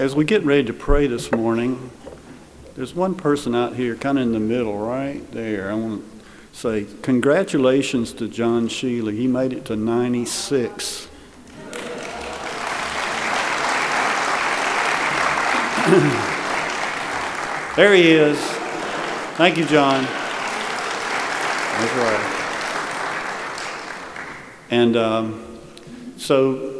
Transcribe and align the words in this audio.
as 0.00 0.14
we 0.14 0.24
get 0.24 0.42
ready 0.46 0.64
to 0.64 0.72
pray 0.72 1.06
this 1.06 1.30
morning, 1.30 1.90
there's 2.74 2.94
one 2.94 3.14
person 3.14 3.54
out 3.54 3.76
here 3.76 3.94
kind 3.94 4.16
of 4.16 4.22
in 4.22 4.32
the 4.32 4.40
middle, 4.40 4.78
right 4.78 5.30
there. 5.30 5.70
I 5.70 5.74
want 5.74 6.02
to 6.02 6.06
say 6.58 6.86
congratulations 7.02 8.14
to 8.14 8.26
John 8.26 8.66
Sheely. 8.66 9.14
He 9.14 9.26
made 9.26 9.52
it 9.52 9.66
to 9.66 9.76
96. 9.76 11.04
there 17.76 17.94
he 17.94 18.10
is. 18.10 18.38
Thank 19.36 19.58
you, 19.58 19.66
John. 19.66 20.04
That's 21.74 21.94
right. 21.98 22.36
And 24.70 24.96
um, 24.96 25.58
so 26.16 26.79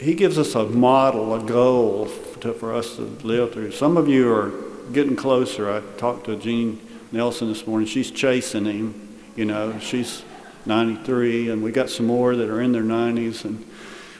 he 0.00 0.14
gives 0.14 0.38
us 0.38 0.54
a 0.54 0.64
model, 0.64 1.34
a 1.34 1.42
goal 1.42 2.08
to, 2.40 2.52
for 2.52 2.72
us 2.72 2.96
to 2.96 3.02
live 3.02 3.52
through. 3.52 3.72
Some 3.72 3.96
of 3.96 4.08
you 4.08 4.32
are 4.32 4.52
getting 4.92 5.16
closer. 5.16 5.70
I 5.70 5.80
talked 5.98 6.26
to 6.26 6.36
Jean 6.36 6.80
Nelson 7.10 7.48
this 7.48 7.66
morning. 7.66 7.88
She's 7.88 8.10
chasing 8.10 8.64
him. 8.64 9.08
You 9.34 9.44
know, 9.44 9.78
she's 9.78 10.22
93, 10.66 11.50
and 11.50 11.62
we 11.62 11.72
got 11.72 11.90
some 11.90 12.06
more 12.06 12.36
that 12.36 12.48
are 12.48 12.60
in 12.60 12.72
their 12.72 12.82
90s, 12.82 13.44
and 13.44 13.64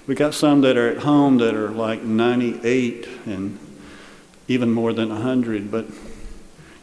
we 0.06 0.15
got 0.15 0.34
some 0.34 0.62
that 0.62 0.77
are 0.77 0.89
at 0.89 0.98
home 0.98 1.39
that 1.39 1.55
are 1.55 1.70
like 1.70 2.03
98 2.03 3.09
and 3.27 3.59
even 4.48 4.70
more 4.70 4.92
than 4.92 5.11
100. 5.11 5.70
But, 5.70 5.87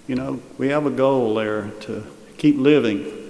you 0.08 0.16
know, 0.16 0.42
we 0.58 0.70
have 0.70 0.86
a 0.86 0.92
goal 0.92 1.36
there 1.36 1.72
to 1.82 2.06
keep 2.38 2.58
living. 2.58 3.25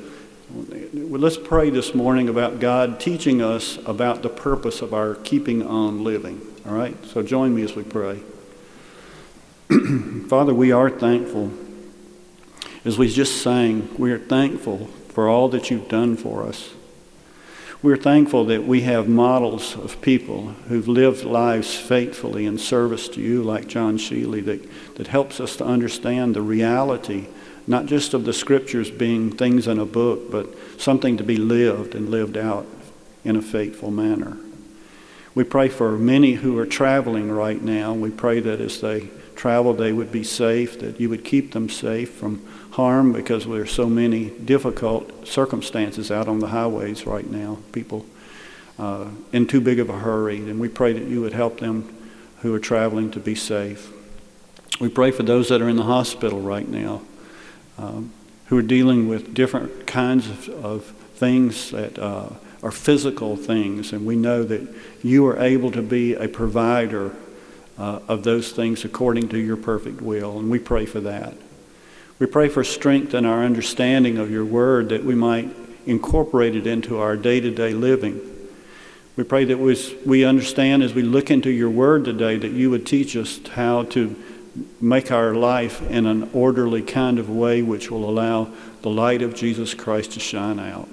Let's 0.53 1.37
pray 1.37 1.71
this 1.71 1.95
morning 1.95 2.29
about 2.29 2.59
God 2.59 2.99
teaching 2.99 3.41
us 3.41 3.79
about 3.85 4.21
the 4.21 4.29
purpose 4.29 4.81
of 4.81 4.93
our 4.93 5.15
keeping 5.15 5.65
on 5.65 6.03
living. 6.03 6.39
All 6.67 6.73
right? 6.73 6.95
So 7.05 7.23
join 7.23 7.55
me 7.55 7.63
as 7.63 7.75
we 7.75 7.83
pray. 7.83 8.21
Father, 10.27 10.53
we 10.53 10.71
are 10.71 10.89
thankful. 10.89 11.51
As 12.83 12.97
we 12.99 13.09
just 13.09 13.41
sang, 13.41 13.89
we 13.97 14.11
are 14.11 14.19
thankful 14.19 14.85
for 15.09 15.27
all 15.27 15.49
that 15.49 15.71
you've 15.71 15.89
done 15.89 16.15
for 16.15 16.43
us. 16.43 16.75
We're 17.81 17.97
thankful 17.97 18.45
that 18.45 18.65
we 18.65 18.81
have 18.81 19.07
models 19.07 19.75
of 19.75 20.01
people 20.01 20.49
who've 20.67 20.87
lived 20.87 21.23
lives 21.23 21.75
faithfully 21.75 22.45
in 22.45 22.59
service 22.59 23.07
to 23.09 23.21
you, 23.21 23.41
like 23.41 23.67
John 23.67 23.97
Sheely, 23.97 24.45
that, 24.45 24.95
that 24.95 25.07
helps 25.07 25.39
us 25.39 25.55
to 25.57 25.65
understand 25.65 26.35
the 26.35 26.41
reality, 26.41 27.25
not 27.67 27.85
just 27.85 28.13
of 28.13 28.25
the 28.25 28.33
scriptures 28.33 28.91
being 28.91 29.31
things 29.35 29.67
in 29.67 29.79
a 29.79 29.85
book, 29.85 30.31
but 30.31 30.47
something 30.79 31.17
to 31.17 31.23
be 31.23 31.37
lived 31.37 31.95
and 31.95 32.09
lived 32.09 32.37
out 32.37 32.65
in 33.23 33.35
a 33.35 33.41
faithful 33.41 33.91
manner. 33.91 34.37
We 35.33 35.43
pray 35.43 35.67
for 35.67 35.97
many 35.97 36.33
who 36.33 36.57
are 36.57 36.65
traveling 36.65 37.31
right 37.31 37.61
now. 37.61 37.93
We 37.93 38.11
pray 38.11 38.39
that 38.39 38.61
as 38.61 38.79
they 38.79 39.09
travel, 39.35 39.73
they 39.73 39.91
would 39.91 40.11
be 40.11 40.23
safe, 40.23 40.79
that 40.79 40.99
you 40.99 41.09
would 41.09 41.25
keep 41.25 41.51
them 41.51 41.69
safe 41.69 42.11
from 42.11 42.45
harm 42.71 43.11
because 43.11 43.45
there 43.45 43.61
are 43.61 43.65
so 43.65 43.87
many 43.87 44.29
difficult 44.29 45.27
circumstances 45.27 46.11
out 46.11 46.27
on 46.27 46.39
the 46.39 46.47
highways 46.47 47.05
right 47.05 47.29
now. 47.29 47.57
People 47.71 48.05
uh, 48.79 49.07
in 49.31 49.47
too 49.47 49.61
big 49.61 49.79
of 49.79 49.89
a 49.89 49.99
hurry, 49.99 50.37
and 50.37 50.59
we 50.59 50.69
pray 50.69 50.93
that 50.93 51.03
you 51.03 51.21
would 51.21 51.33
help 51.33 51.59
them 51.59 51.93
who 52.41 52.53
are 52.53 52.59
traveling 52.59 53.11
to 53.11 53.19
be 53.19 53.35
safe. 53.35 53.91
We 54.79 54.89
pray 54.89 55.11
for 55.11 55.23
those 55.23 55.49
that 55.49 55.61
are 55.61 55.69
in 55.69 55.77
the 55.77 55.83
hospital 55.83 56.41
right 56.41 56.67
now, 56.67 57.01
um, 57.77 58.11
who 58.47 58.57
are 58.57 58.63
dealing 58.63 59.07
with 59.07 59.33
different 59.33 59.87
kinds 59.87 60.29
of, 60.29 60.49
of 60.49 60.83
things 61.15 61.71
that 61.71 61.97
uh, 61.97 62.29
are 62.63 62.71
physical 62.71 63.35
things, 63.35 63.93
and 63.93 64.05
we 64.05 64.15
know 64.15 64.43
that 64.43 64.67
you 65.03 65.25
are 65.27 65.39
able 65.39 65.71
to 65.71 65.81
be 65.81 66.13
a 66.13 66.27
provider 66.27 67.15
uh, 67.77 67.99
of 68.07 68.23
those 68.23 68.51
things 68.51 68.85
according 68.85 69.29
to 69.29 69.37
your 69.37 69.57
perfect 69.57 70.01
will, 70.01 70.39
and 70.39 70.49
we 70.49 70.59
pray 70.59 70.85
for 70.85 70.99
that. 71.01 71.33
We 72.17 72.25
pray 72.27 72.47
for 72.47 72.63
strength 72.63 73.13
in 73.13 73.25
our 73.25 73.43
understanding 73.43 74.17
of 74.17 74.31
your 74.31 74.45
word 74.45 74.89
that 74.89 75.03
we 75.03 75.15
might 75.15 75.53
incorporate 75.85 76.55
it 76.55 76.65
into 76.65 76.97
our 76.97 77.17
day 77.17 77.39
to 77.39 77.51
day 77.51 77.73
living. 77.73 78.21
We 79.15 79.23
pray 79.23 79.45
that 79.45 79.57
we 79.57 80.25
understand 80.25 80.83
as 80.83 80.93
we 80.93 81.01
look 81.01 81.31
into 81.31 81.49
your 81.49 81.69
word 81.69 82.05
today 82.05 82.37
that 82.37 82.51
you 82.51 82.69
would 82.69 82.85
teach 82.85 83.15
us 83.15 83.39
how 83.47 83.83
to 83.83 84.15
make 84.79 85.11
our 85.11 85.33
life 85.33 85.81
in 85.89 86.05
an 86.05 86.29
orderly 86.33 86.81
kind 86.81 87.19
of 87.19 87.29
way 87.29 87.61
which 87.61 87.91
will 87.91 88.09
allow 88.09 88.49
the 88.81 88.89
light 88.89 89.21
of 89.21 89.35
Jesus 89.35 89.73
Christ 89.73 90.11
to 90.13 90.19
shine 90.19 90.59
out. 90.59 90.89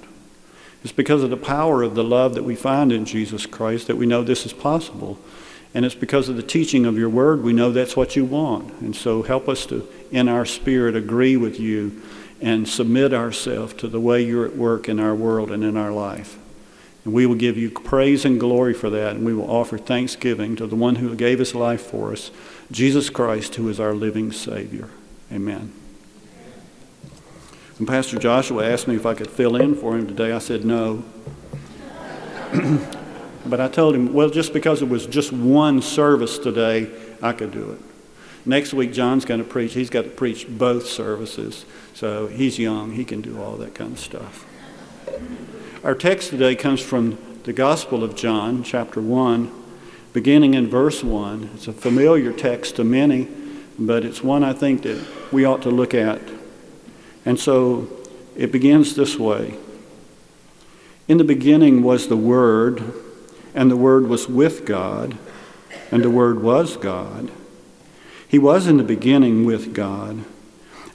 It's 0.83 0.91
because 0.91 1.23
of 1.23 1.29
the 1.29 1.37
power 1.37 1.81
of 1.81 1.95
the 1.95 2.03
love 2.03 2.35
that 2.35 2.43
we 2.43 2.55
find 2.55 2.91
in 2.91 3.05
Jesus 3.05 3.45
Christ 3.45 3.87
that 3.87 3.95
we 3.95 4.05
know 4.05 4.23
this 4.23 4.45
is 4.45 4.53
possible. 4.53 5.17
And 5.73 5.85
it's 5.85 5.95
because 5.95 6.29
of 6.29 6.35
the 6.35 6.43
teaching 6.43 6.85
of 6.85 6.97
your 6.97 7.09
word 7.09 7.41
we 7.41 7.53
know 7.53 7.71
that's 7.71 7.97
what 7.97 8.15
you 8.15 8.25
want. 8.25 8.73
And 8.81 8.95
so 8.95 9.23
help 9.23 9.49
us 9.49 9.65
to, 9.67 9.87
in 10.11 10.27
our 10.27 10.45
spirit, 10.45 10.95
agree 10.95 11.37
with 11.37 11.59
you 11.59 12.01
and 12.41 12.67
submit 12.67 13.13
ourselves 13.13 13.73
to 13.75 13.87
the 13.87 13.99
way 13.99 14.21
you're 14.21 14.45
at 14.45 14.55
work 14.55 14.89
in 14.89 14.99
our 14.99 15.15
world 15.15 15.49
and 15.49 15.63
in 15.63 15.77
our 15.77 15.91
life. 15.91 16.37
And 17.05 17.13
we 17.13 17.25
will 17.25 17.35
give 17.35 17.57
you 17.57 17.69
praise 17.69 18.23
and 18.25 18.39
glory 18.39 18.73
for 18.73 18.89
that, 18.89 19.15
and 19.15 19.25
we 19.25 19.33
will 19.33 19.49
offer 19.49 19.77
thanksgiving 19.77 20.55
to 20.57 20.67
the 20.67 20.75
one 20.75 20.95
who 20.95 21.15
gave 21.15 21.39
his 21.39 21.55
life 21.55 21.81
for 21.81 22.11
us, 22.11 22.31
Jesus 22.73 23.09
Christ, 23.11 23.55
who 23.55 23.69
is 23.69 23.79
our 23.79 23.93
living 23.93 24.31
Savior. 24.31 24.89
Amen. 25.31 25.71
When 27.77 27.85
Pastor 27.85 28.17
Joshua 28.17 28.67
asked 28.67 28.87
me 28.87 28.95
if 28.95 29.05
I 29.05 29.13
could 29.13 29.29
fill 29.29 29.55
in 29.55 29.75
for 29.75 29.95
him 29.95 30.07
today. 30.07 30.31
I 30.31 30.39
said 30.39 30.65
no. 30.65 31.03
But 33.45 33.59
I 33.59 33.67
told 33.67 33.93
him, 33.93 34.13
well, 34.13 34.29
just 34.29 34.53
because 34.53 34.81
it 34.81 34.87
was 34.87 35.05
just 35.05 35.33
one 35.33 35.81
service 35.81 36.37
today, 36.37 36.89
I 37.21 37.33
could 37.33 37.51
do 37.51 37.71
it. 37.71 37.81
Next 38.45 38.73
week, 38.73 38.93
John's 38.93 39.25
going 39.25 39.43
to 39.43 39.45
preach. 39.45 39.73
He's 39.73 39.89
got 39.89 40.03
to 40.03 40.09
preach 40.09 40.47
both 40.47 40.85
services. 40.87 41.65
So 41.93 42.27
he's 42.27 42.57
young. 42.57 42.93
He 42.93 43.03
can 43.03 43.19
do 43.21 43.41
all 43.41 43.57
that 43.57 43.75
kind 43.75 43.93
of 43.93 43.99
stuff. 43.99 44.45
Our 45.83 45.93
text 45.93 46.29
today 46.29 46.55
comes 46.55 46.81
from 46.81 47.17
the 47.43 47.51
Gospel 47.51 48.01
of 48.01 48.15
John, 48.15 48.63
chapter 48.63 49.01
1, 49.01 49.62
beginning 50.13 50.53
in 50.53 50.67
verse 50.67 51.03
1. 51.03 51.49
It's 51.55 51.67
a 51.67 51.73
familiar 51.73 52.31
text 52.31 52.75
to 52.77 52.83
many, 52.83 53.27
but 53.77 54.05
it's 54.05 54.23
one 54.23 54.43
I 54.43 54.53
think 54.53 54.83
that 54.83 55.03
we 55.31 55.43
ought 55.43 55.63
to 55.63 55.71
look 55.71 55.93
at. 55.93 56.21
And 57.25 57.39
so 57.39 57.87
it 58.35 58.51
begins 58.51 58.95
this 58.95 59.17
way 59.17 59.55
In 61.07 61.17
the 61.17 61.23
beginning 61.23 61.83
was 61.83 62.07
the 62.07 62.17
Word 62.17 62.93
and 63.55 63.69
the 63.69 63.77
Word 63.77 64.07
was 64.07 64.27
with 64.27 64.65
God, 64.65 65.17
and 65.91 66.03
the 66.03 66.09
Word 66.09 66.41
was 66.41 66.77
God. 66.77 67.31
He 68.27 68.39
was 68.39 68.65
in 68.65 68.77
the 68.77 68.83
beginning 68.83 69.45
with 69.45 69.73
God, 69.73 70.23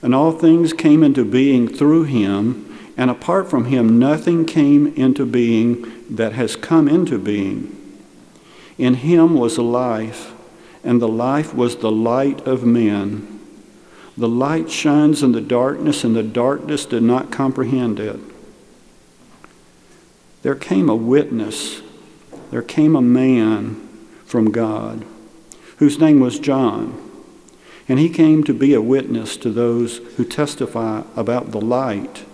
and 0.01 0.13
all 0.13 0.33
things 0.33 0.73
came 0.73 1.03
into 1.03 1.23
being 1.23 1.69
through 1.69 2.03
him, 2.03 2.77
and 2.97 3.09
apart 3.09 3.49
from 3.49 3.65
him, 3.65 3.97
nothing 3.97 4.45
came 4.45 4.87
into 4.95 5.25
being 5.25 6.05
that 6.09 6.33
has 6.33 6.57
come 6.57 6.89
into 6.89 7.17
being. 7.17 7.78
In 8.79 8.95
him 8.95 9.35
was 9.35 9.59
life, 9.59 10.33
and 10.83 10.99
the 10.99 11.07
life 11.07 11.53
was 11.53 11.77
the 11.77 11.91
light 11.91 12.41
of 12.47 12.65
men. 12.65 13.39
The 14.17 14.27
light 14.27 14.71
shines 14.71 15.21
in 15.21 15.33
the 15.33 15.41
darkness, 15.41 16.03
and 16.03 16.15
the 16.15 16.23
darkness 16.23 16.87
did 16.87 17.03
not 17.03 17.31
comprehend 17.31 17.99
it. 17.99 18.19
There 20.41 20.55
came 20.55 20.89
a 20.89 20.95
witness 20.95 21.81
there 22.51 22.61
came 22.61 22.95
a 22.95 23.01
man 23.01 23.75
from 24.25 24.51
God 24.51 25.05
whose 25.77 25.99
name 25.99 26.19
was 26.19 26.39
John. 26.39 27.05
And 27.87 27.99
he 27.99 28.09
came 28.09 28.43
to 28.43 28.53
be 28.53 28.73
a 28.73 28.81
witness 28.81 29.37
to 29.37 29.49
those 29.49 29.97
who 30.17 30.25
testify 30.25 31.03
about 31.15 31.51
the 31.51 31.61
light, 31.61 32.25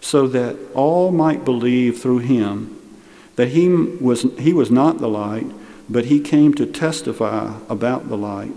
so 0.00 0.26
that 0.28 0.56
all 0.74 1.10
might 1.10 1.44
believe 1.44 2.00
through 2.00 2.18
him 2.18 2.76
that 3.36 3.48
he 3.48 3.68
was, 3.68 4.22
he 4.38 4.52
was 4.52 4.70
not 4.70 4.98
the 4.98 5.08
light, 5.08 5.46
but 5.90 6.06
he 6.06 6.20
came 6.20 6.54
to 6.54 6.64
testify 6.64 7.58
about 7.68 8.08
the 8.08 8.16
light. 8.16 8.52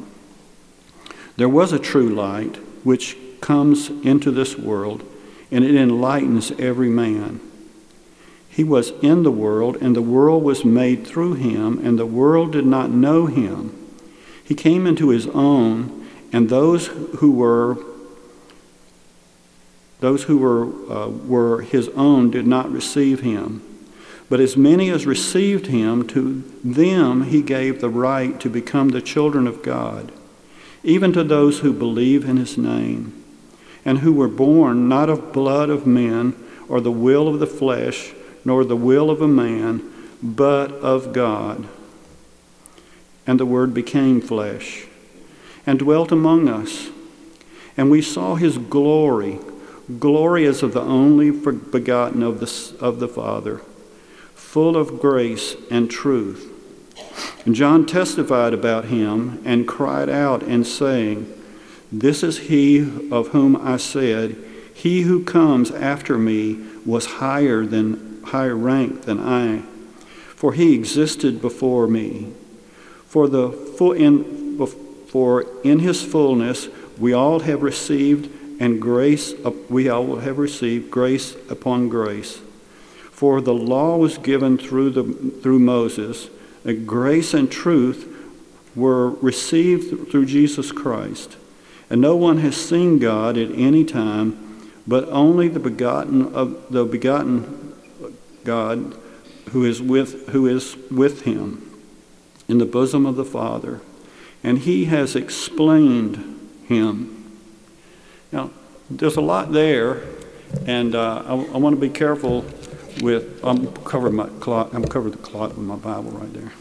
There 1.36 1.50
was 1.50 1.74
a 1.74 1.80
true 1.80 2.10
light 2.10 2.58
which 2.86 3.18
comes 3.42 3.90
into 3.90 4.30
this 4.30 4.56
world, 4.56 5.04
and 5.52 5.66
it 5.66 5.76
enlightens 5.76 6.52
every 6.60 6.90
man. 6.90 7.42
He 8.48 8.64
was 8.64 8.92
in 9.02 9.24
the 9.24 9.32
world, 9.32 9.78
and 9.78 9.96
the 9.96 10.02
world 10.02 10.44
was 10.44 10.64
made 10.64 11.08
through 11.08 11.34
him, 11.34 11.80
and 11.84 11.98
the 11.98 12.06
world 12.06 12.52
did 12.52 12.68
not 12.68 12.92
know 12.92 13.26
him. 13.26 13.76
He 14.44 14.54
came 14.54 14.86
into 14.86 15.10
his 15.10 15.26
own, 15.28 16.08
and 16.32 16.50
those 16.50 16.88
who 16.88 17.32
were 17.32 17.78
those 20.02 20.24
who 20.24 20.38
were, 20.38 20.66
uh, 20.92 21.08
were 21.08 21.62
his 21.62 21.88
own 21.96 22.30
did 22.30 22.46
not 22.46 22.70
receive 22.70 23.22
him. 23.22 23.62
But 24.30 24.40
as 24.40 24.58
many 24.58 24.90
as 24.90 25.06
received 25.06 25.68
him, 25.68 26.08
to 26.08 26.44
them 26.64 27.24
he 27.24 27.42
gave 27.42 27.82
the 27.82 27.90
right 27.90 28.40
to 28.40 28.50
become 28.50 28.90
the 28.90 29.02
children 29.02 29.48
of 29.48 29.62
God, 29.62 30.12
even 30.84 31.14
to 31.14 31.24
those 31.24 31.60
who 31.60 31.74
believe 31.74 32.26
in 32.26 32.38
his 32.38 32.58
name, 32.58 33.24
and 33.86 34.00
who 34.00 34.14
were 34.14 34.28
born 34.28 34.88
not 34.88 35.10
of 35.10 35.34
blood 35.34 35.70
of 35.70 35.86
men, 35.86 36.36
or 36.68 36.82
the 36.82 36.92
will 36.92 37.28
of 37.28 37.40
the 37.40 37.48
flesh, 37.48 38.14
nor 38.46 38.64
the 38.64 38.76
will 38.76 39.10
of 39.10 39.22
a 39.22 39.28
man, 39.28 39.82
but 40.22 40.72
of 40.72 41.14
God. 41.14 41.68
and 43.26 43.40
the 43.40 43.46
Word 43.46 43.74
became 43.74 44.22
flesh 44.22 44.86
and 45.66 45.80
dwelt 45.80 46.12
among 46.12 46.50
us. 46.50 46.90
And 47.78 47.90
we 47.90 48.02
saw 48.02 48.36
his 48.36 48.58
glory, 48.58 49.40
glory 50.00 50.46
as 50.46 50.62
of 50.62 50.74
the 50.74 50.82
only 50.82 51.32
begotten 51.32 52.22
of 52.22 52.40
the, 52.40 52.78
of 52.80 53.00
the 53.00 53.08
Father, 53.08 53.62
full 54.54 54.78
of 54.78 55.00
grace 55.00 55.56
and 55.72 55.90
truth. 55.90 56.48
And 57.44 57.56
John 57.56 57.88
testified 57.88 58.54
about 58.54 58.86
him 58.86 59.42
and 59.44 59.68
cried 59.68 60.10
out 60.10 60.44
and 60.44 60.68
saying, 60.68 61.26
This 61.92 62.22
is 62.22 62.38
he 62.38 62.82
of 63.12 63.30
whom 63.30 63.56
I 63.56 63.78
said, 63.78 64.36
He 64.72 65.02
who 65.02 65.24
comes 65.24 65.72
after 65.72 66.20
me 66.20 66.64
was 66.86 67.18
higher 67.18 67.66
than 67.66 68.22
higher 68.26 68.56
rank 68.56 69.06
than 69.06 69.20
I, 69.20 69.64
for 70.36 70.54
he 70.54 70.76
existed 70.76 71.42
before 71.42 71.88
me. 71.88 72.32
For 73.08 73.28
the 73.28 73.50
full 73.50 73.94
in, 73.94 74.56
for 75.08 75.48
in 75.64 75.80
his 75.80 76.04
fullness 76.04 76.68
we 77.00 77.12
all 77.12 77.40
have 77.40 77.64
received 77.64 78.30
and 78.62 78.80
grace 78.80 79.34
we 79.68 79.90
all 79.90 80.18
have 80.18 80.38
received 80.38 80.92
grace 80.92 81.36
upon 81.50 81.90
grace. 81.90 82.43
For 83.24 83.40
the 83.40 83.54
law 83.54 83.96
was 83.96 84.18
given 84.18 84.58
through 84.58 84.90
the 84.90 85.04
through 85.42 85.60
Moses, 85.60 86.30
and 86.66 86.86
grace 86.86 87.34
and 87.34 87.50
truth 87.50 88.06
were 88.76 89.12
received 89.12 90.12
through 90.12 90.26
Jesus 90.26 90.74
Christ. 90.74 91.38
And 91.90 92.02
no 92.02 92.18
one 92.18 92.40
has 92.40 92.58
seen 92.58 93.00
God 93.00 93.38
at 93.38 93.50
any 93.52 93.86
time, 93.86 94.70
but 94.86 95.08
only 95.08 95.48
the 95.48 95.62
begotten 95.62 96.36
of 96.36 96.70
the 96.70 96.84
begotten 96.84 97.74
God 98.44 98.94
who 99.52 99.64
is 99.64 99.82
with 99.82 100.28
who 100.32 100.46
is 100.46 100.76
with 100.92 101.22
him 101.22 101.80
in 102.50 102.58
the 102.58 102.66
bosom 102.66 103.06
of 103.06 103.16
the 103.16 103.24
Father, 103.24 103.80
and 104.44 104.58
he 104.58 104.84
has 104.84 105.16
explained 105.16 106.18
him. 106.68 107.40
Now, 108.34 108.52
there's 108.90 109.16
a 109.16 109.22
lot 109.22 109.54
there, 109.54 110.04
and 110.68 110.94
uh, 110.94 111.24
I, 111.26 111.36
I 111.36 111.58
want 111.58 111.74
to 111.74 111.80
be 111.80 111.88
careful 111.88 112.44
with. 113.02 113.44
I'm 113.44 113.74
covering 113.84 114.16
my 114.16 114.28
clock. 114.40 114.74
I'm 114.74 114.86
covering 114.86 115.12
the 115.12 115.22
clock 115.22 115.50
with 115.50 115.66
my 115.66 115.76
Bible 115.76 116.12
right 116.12 116.34
there. 116.34 116.52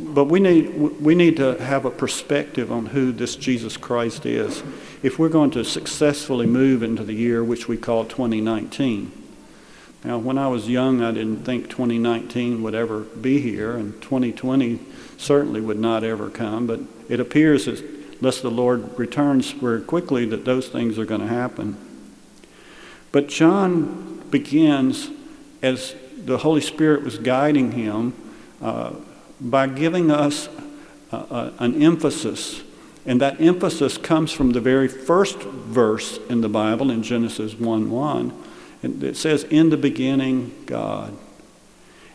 But 0.00 0.24
we 0.26 0.40
need 0.40 1.00
we 1.00 1.14
need 1.14 1.36
to 1.36 1.58
have 1.62 1.84
a 1.84 1.90
perspective 1.90 2.72
on 2.72 2.86
who 2.86 3.12
this 3.12 3.36
Jesus 3.36 3.76
Christ 3.76 4.24
is, 4.24 4.62
if 5.02 5.18
we're 5.18 5.28
going 5.28 5.50
to 5.52 5.64
successfully 5.64 6.46
move 6.46 6.82
into 6.82 7.04
the 7.04 7.14
year 7.14 7.44
which 7.44 7.68
we 7.68 7.76
call 7.76 8.04
2019. 8.04 9.12
Now, 10.04 10.18
when 10.18 10.36
I 10.36 10.48
was 10.48 10.68
young, 10.68 11.02
I 11.02 11.12
didn't 11.12 11.44
think 11.44 11.70
2019 11.70 12.62
would 12.62 12.74
ever 12.74 13.00
be 13.00 13.40
here, 13.40 13.74
and 13.74 14.00
2020 14.02 14.78
certainly 15.16 15.62
would 15.62 15.78
not 15.78 16.04
ever 16.04 16.28
come. 16.28 16.66
But 16.66 16.80
it 17.08 17.20
appears, 17.20 17.64
that, 17.64 17.82
unless 18.18 18.42
the 18.42 18.50
Lord 18.50 18.98
returns 18.98 19.52
very 19.52 19.80
quickly, 19.80 20.26
that 20.26 20.44
those 20.44 20.68
things 20.68 20.98
are 20.98 21.06
going 21.06 21.22
to 21.22 21.26
happen. 21.26 21.78
But 23.14 23.28
John 23.28 24.24
begins 24.28 25.08
as 25.62 25.94
the 26.16 26.38
Holy 26.38 26.60
Spirit 26.60 27.04
was 27.04 27.16
guiding 27.16 27.70
him 27.70 28.12
uh, 28.60 28.94
by 29.40 29.68
giving 29.68 30.10
us 30.10 30.48
uh, 31.12 31.16
uh, 31.30 31.52
an 31.60 31.80
emphasis. 31.80 32.64
And 33.06 33.20
that 33.20 33.40
emphasis 33.40 33.98
comes 33.98 34.32
from 34.32 34.50
the 34.50 34.60
very 34.60 34.88
first 34.88 35.38
verse 35.38 36.18
in 36.28 36.40
the 36.40 36.48
Bible 36.48 36.90
in 36.90 37.04
Genesis 37.04 37.54
1 37.54 37.88
1 37.88 38.44
it 38.82 39.16
says, 39.16 39.44
In 39.44 39.70
the 39.70 39.76
beginning, 39.76 40.52
God. 40.66 41.16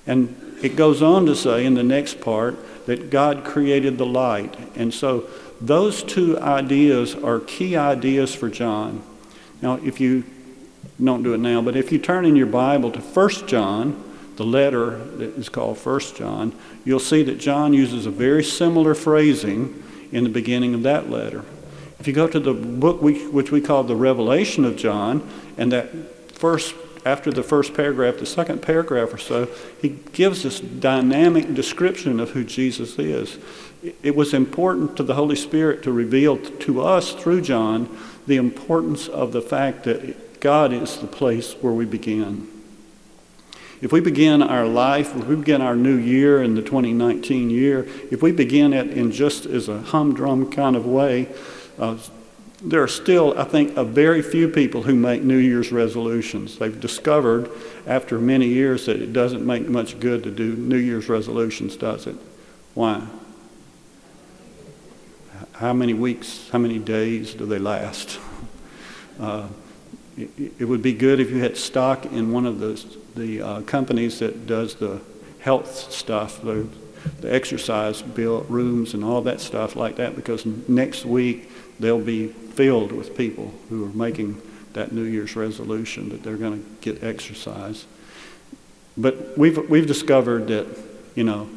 And 0.06 0.36
it 0.62 0.75
goes 0.75 1.01
on 1.01 1.25
to 1.28 1.36
say 1.36 1.66
in 1.66 1.75
the 1.75 1.84
next 1.84 2.19
part 2.19 2.86
that 2.88 3.10
God 3.10 3.46
created 3.46 3.98
the 3.98 4.06
light. 4.06 4.54
And 4.75 4.94
so 4.94 5.30
those 5.62 6.04
two 6.04 6.38
ideas 6.40 7.16
are 7.16 7.40
key 7.40 7.78
ideas 7.78 8.36
for 8.36 8.50
John. 8.50 9.01
Now, 9.62 9.75
if 9.75 10.01
you 10.01 10.25
don't 11.06 11.24
do 11.24 11.34
it 11.34 11.40
now, 11.40 11.62
but 11.62 11.75
if 11.75 11.92
you 11.92 12.00
turn 12.00 12.25
in 12.25 12.36
your 12.36 12.48
Bible 12.48 12.92
to 12.92 13.00
1 13.00 13.48
John, 13.48 14.04
the 14.36 14.44
letter 14.44 14.98
that 15.18 15.38
is 15.38 15.50
called 15.50 15.78
1 15.78 16.00
John, 16.16 16.54
you'll 16.86 17.00
see 17.00 17.24
that 17.24 17.40
John 17.40 17.74
uses 17.74 18.06
a 18.06 18.12
very 18.12 18.44
similar 18.44 18.96
phrasing 18.96 19.84
in 20.12 20.24
the 20.24 20.30
beginning 20.30 20.74
of 20.74 20.84
that 20.84 21.10
letter. 21.10 21.44
If 22.00 22.07
you 22.07 22.13
go 22.13 22.28
to 22.28 22.40
the 22.40 22.54
book 22.54 23.01
we, 23.01 23.28
which 23.28 23.51
we 23.51 23.62
call 23.62 23.84
the 23.84 23.96
Revelation 23.96 24.63
of 24.66 24.78
John, 24.78 25.28
and 25.57 25.72
that 25.72 25.90
first 26.31 26.74
after 27.06 27.31
the 27.31 27.44
first 27.44 27.74
paragraph, 27.74 28.18
the 28.18 28.25
second 28.25 28.62
paragraph 28.62 29.13
or 29.13 29.18
so, 29.18 29.48
he 29.81 29.90
gives 30.12 30.44
this 30.44 30.60
dynamic 30.60 31.54
description 31.54 32.19
of 32.19 32.31
who 32.31 32.44
Jesus 32.44 33.00
is. 33.00 33.38
It 34.04 34.16
was 34.16 34.34
important 34.34 34.98
to 34.98 35.04
the 35.04 35.16
Holy 35.16 35.36
Spirit 35.36 35.84
to 35.84 35.92
reveal 35.92 36.38
to 36.38 36.81
us 36.81 37.13
through 37.13 37.42
John 37.42 37.98
the 38.28 38.36
importance 38.36 39.07
of 39.07 39.31
the 39.31 39.42
fact 39.42 39.86
that 39.86 40.16
God 40.39 40.74
is 40.74 40.97
the 40.97 41.07
place 41.07 41.53
where 41.53 41.74
we 41.74 41.86
begin. 41.86 42.47
If 43.81 43.94
we 43.94 44.01
begin 44.01 44.41
our 44.41 44.65
life, 44.65 45.15
if 45.15 45.25
we 45.25 45.36
begin 45.36 45.62
our 45.62 45.75
new 45.75 45.95
year 45.95 46.44
in 46.44 46.56
the 46.56 46.62
2019 46.62 47.50
year, 47.50 47.88
if 48.12 48.21
we 48.21 48.31
begin 48.31 48.74
it 48.74 48.89
in 48.89 49.12
just 49.12 49.45
as 49.45 49.69
a 49.69 49.80
humdrum 49.80 50.51
kind 50.51 50.75
of 50.75 50.86
way, 50.86 51.30
uh, 51.77 51.97
there 52.62 52.83
are 52.83 52.89
still, 52.89 53.39
I 53.39 53.45
think, 53.45 53.77
a 53.77 53.86
very 53.86 54.21
few 54.21 54.50
people 54.50 54.83
who 54.83 54.94
make 54.94 55.21
New 55.21 55.38
Year's 55.38 55.71
resolutions. 55.71 56.57
They've 56.57 56.77
discovered 56.77 57.50
after 57.88 58.19
many 58.19 58.47
years 58.47 58.86
that 58.88 59.01
it 59.01 59.13
doesn't 59.13 59.45
make 59.45 59.69
much 59.69 59.97
good 60.01 60.24
to 60.24 60.31
do 60.31 60.56
New 60.56 60.77
Year's 60.77 61.07
resolutions, 61.07 61.77
does 61.77 62.06
it? 62.06 62.18
Why? 62.74 63.07
How 65.53 65.71
many 65.71 65.94
weeks, 65.94 66.50
how 66.51 66.57
many 66.57 66.80
days 66.80 67.33
do 67.33 67.45
they 67.45 67.59
last? 67.59 68.19
Uh, 69.19 69.50
it, 70.60 70.66
would 70.66 70.81
be 70.81 70.94
good 70.94 71.19
if 71.19 71.30
you 71.30 71.39
had 71.39 71.57
stock 71.57 72.06
in 72.06 72.31
one 72.31 72.45
of 72.45 72.60
the, 72.60 72.83
the 73.16 73.42
uh, 73.42 73.62
companies 73.62 74.19
that 74.19 74.48
does 74.48 74.75
the 74.75 75.01
health 75.39 75.92
stuff, 75.92 76.42
the, 76.42 76.68
the 77.21 77.33
exercise 77.33 78.01
bill 78.01 78.42
rooms 78.50 78.94
and 78.94 79.04
all 79.04 79.21
that 79.21 79.39
stuff 79.39 79.75
like 79.75 79.95
that, 79.95 80.16
because 80.16 80.45
next 80.45 81.06
week 81.06 81.50
they'll 81.80 82.00
be 82.00 82.27
filled 82.27 82.92
with 82.92 83.16
people 83.16 83.54
who 83.69 83.86
are 83.86 83.94
making 83.94 84.42
that 84.74 84.92
New 84.92 85.04
Year's 85.04 85.36
resolution 85.36 86.10
that 86.10 86.24
they're 86.24 86.38
going 86.38 86.63
to 86.63 86.69
get 86.81 87.04
exercise. 87.04 87.86
But 88.98 89.38
we've, 89.38 89.69
we've 89.69 89.88
discovered 89.88 90.48
that, 90.48 90.68
you 91.15 91.24
know, 91.24 91.50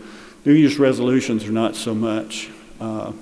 New 0.45 0.53
Year's 0.53 0.79
resolutions 0.79 1.45
are 1.45 1.53
not 1.53 1.77
so 1.77 1.95
much 1.95 2.51
uh, 2.81 3.13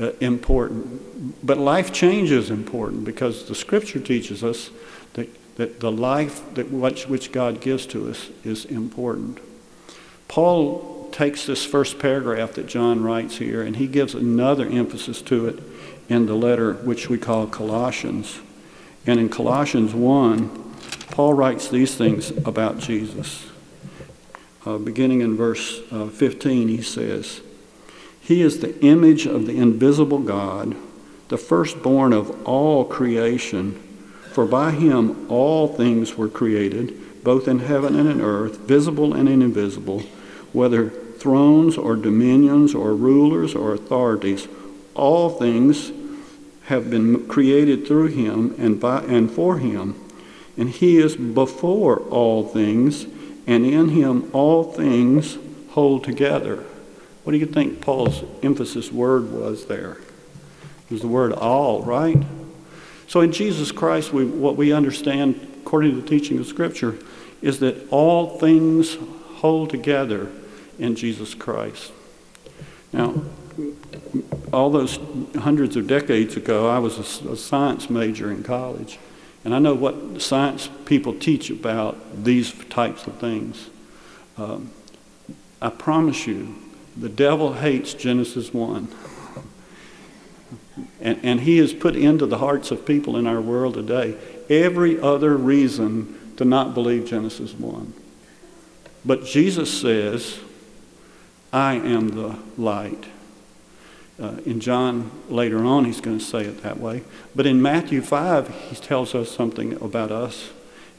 uh, 0.00 0.10
important. 0.20 1.46
But 1.46 1.58
life 1.58 1.92
change 1.92 2.30
is 2.30 2.50
important 2.50 3.04
because 3.04 3.46
the 3.46 3.54
Scripture 3.54 4.00
teaches 4.00 4.42
us 4.42 4.70
that, 5.14 5.28
that 5.56 5.80
the 5.80 5.92
life 5.92 6.54
that 6.54 6.70
which, 6.70 7.08
which 7.08 7.32
God 7.32 7.60
gives 7.60 7.86
to 7.86 8.10
us 8.10 8.30
is 8.44 8.64
important. 8.64 9.38
Paul 10.28 11.08
takes 11.12 11.46
this 11.46 11.64
first 11.64 12.00
paragraph 12.00 12.54
that 12.54 12.66
John 12.66 13.04
writes 13.04 13.36
here 13.36 13.62
and 13.62 13.76
he 13.76 13.86
gives 13.86 14.14
another 14.14 14.66
emphasis 14.66 15.22
to 15.22 15.46
it 15.46 15.62
in 16.08 16.26
the 16.26 16.34
letter 16.34 16.74
which 16.74 17.08
we 17.08 17.18
call 17.18 17.46
Colossians. 17.46 18.40
And 19.06 19.20
in 19.20 19.28
Colossians 19.28 19.94
1, 19.94 20.74
Paul 21.10 21.34
writes 21.34 21.68
these 21.68 21.94
things 21.94 22.30
about 22.30 22.78
Jesus. 22.78 23.46
Uh, 24.66 24.78
beginning 24.78 25.20
in 25.20 25.36
verse 25.36 25.82
uh, 25.92 26.08
15, 26.08 26.68
he 26.68 26.82
says, 26.82 27.42
He 28.24 28.40
is 28.40 28.60
the 28.60 28.82
image 28.82 29.26
of 29.26 29.46
the 29.46 29.58
invisible 29.58 30.18
God, 30.18 30.74
the 31.28 31.36
firstborn 31.36 32.14
of 32.14 32.46
all 32.46 32.86
creation. 32.86 33.74
For 34.32 34.46
by 34.46 34.70
him 34.70 35.30
all 35.30 35.68
things 35.68 36.16
were 36.16 36.30
created, 36.30 37.22
both 37.22 37.46
in 37.46 37.58
heaven 37.58 37.94
and 37.94 38.08
in 38.08 38.22
earth, 38.22 38.60
visible 38.60 39.12
and 39.12 39.28
invisible, 39.28 40.00
whether 40.54 40.88
thrones 40.88 41.76
or 41.76 41.96
dominions 41.96 42.74
or 42.74 42.94
rulers 42.94 43.54
or 43.54 43.74
authorities. 43.74 44.48
All 44.94 45.28
things 45.28 45.92
have 46.64 46.88
been 46.88 47.28
created 47.28 47.86
through 47.86 48.06
him 48.06 48.54
and 48.56 48.80
by 48.80 49.02
and 49.02 49.30
for 49.30 49.58
him. 49.58 50.00
And 50.56 50.70
he 50.70 50.96
is 50.96 51.14
before 51.14 51.98
all 52.08 52.42
things 52.48 53.04
and 53.46 53.66
in 53.66 53.90
him 53.90 54.30
all 54.32 54.64
things 54.64 55.36
hold 55.72 56.04
together 56.04 56.64
what 57.24 57.32
do 57.32 57.38
you 57.38 57.46
think 57.46 57.80
paul's 57.80 58.22
emphasis 58.42 58.92
word 58.92 59.32
was 59.32 59.66
there? 59.66 59.98
It 60.86 60.90
was 60.90 61.00
the 61.00 61.08
word 61.08 61.32
all 61.32 61.82
right? 61.82 62.22
So 63.06 63.20
in 63.20 63.32
jesus 63.32 63.72
christ 63.72 64.12
we, 64.12 64.24
what 64.24 64.56
we 64.56 64.72
understand 64.72 65.40
according 65.62 65.94
to 65.94 66.00
the 66.00 66.08
teaching 66.08 66.38
of 66.38 66.46
scripture 66.46 66.96
is 67.42 67.58
that 67.60 67.88
all 67.90 68.38
things 68.38 68.96
hold 69.36 69.70
together 69.70 70.30
in 70.78 70.94
jesus 70.94 71.34
christ. 71.34 71.92
Now 72.92 73.22
all 74.52 74.70
those 74.70 74.98
hundreds 75.36 75.76
of 75.76 75.86
decades 75.86 76.36
ago, 76.36 76.68
I 76.68 76.78
was 76.78 76.98
a, 76.98 77.32
a, 77.32 77.36
science 77.36 77.90
major 77.90 78.30
in 78.30 78.42
college, 78.42 78.98
and 79.44 79.54
I 79.54 79.58
know 79.58 79.74
what 79.74 80.22
science 80.22 80.68
people 80.84 81.14
teach 81.14 81.50
about 81.50 82.24
these 82.24 82.52
types 82.66 83.06
of 83.06 83.18
things. 83.18 83.70
Um, 84.36 84.70
I 85.60 85.70
promise 85.70 86.26
you, 86.26 86.54
the 86.96 87.08
devil 87.08 87.54
hates 87.54 87.94
Genesis 87.94 88.52
1. 88.52 88.88
And, 91.00 91.20
and 91.22 91.40
he 91.40 91.58
has 91.58 91.72
put 91.72 91.96
into 91.96 92.26
the 92.26 92.38
hearts 92.38 92.70
of 92.70 92.86
people 92.86 93.16
in 93.16 93.26
our 93.26 93.40
world 93.40 93.74
today 93.74 94.16
every 94.48 95.00
other 95.00 95.36
reason 95.36 96.34
to 96.36 96.44
not 96.44 96.74
believe 96.74 97.06
Genesis 97.06 97.52
1. 97.54 97.92
But 99.04 99.24
Jesus 99.24 99.80
says, 99.80 100.38
I 101.52 101.74
am 101.74 102.08
the 102.10 102.38
light. 102.56 103.04
Uh, 104.20 104.36
in 104.44 104.60
John, 104.60 105.10
later 105.28 105.64
on, 105.64 105.84
he's 105.84 106.00
going 106.00 106.18
to 106.18 106.24
say 106.24 106.42
it 106.42 106.62
that 106.62 106.78
way. 106.78 107.02
But 107.34 107.46
in 107.46 107.60
Matthew 107.60 108.00
5, 108.00 108.48
he 108.70 108.76
tells 108.76 109.14
us 109.14 109.30
something 109.30 109.74
about 109.82 110.10
us. 110.10 110.50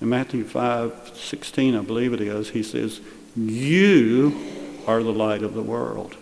In 0.02 0.10
Matthew 0.10 0.44
5 0.44 1.12
16, 1.16 1.76
I 1.76 1.82
believe 1.82 2.14
it 2.14 2.22
is, 2.22 2.50
he 2.50 2.62
says, 2.62 3.00
You 3.36 4.65
are 4.88 5.04
the 5.04 5.14
light 5.14 5.44
of 5.44 5.54
the 5.54 5.64
world. 5.64 6.16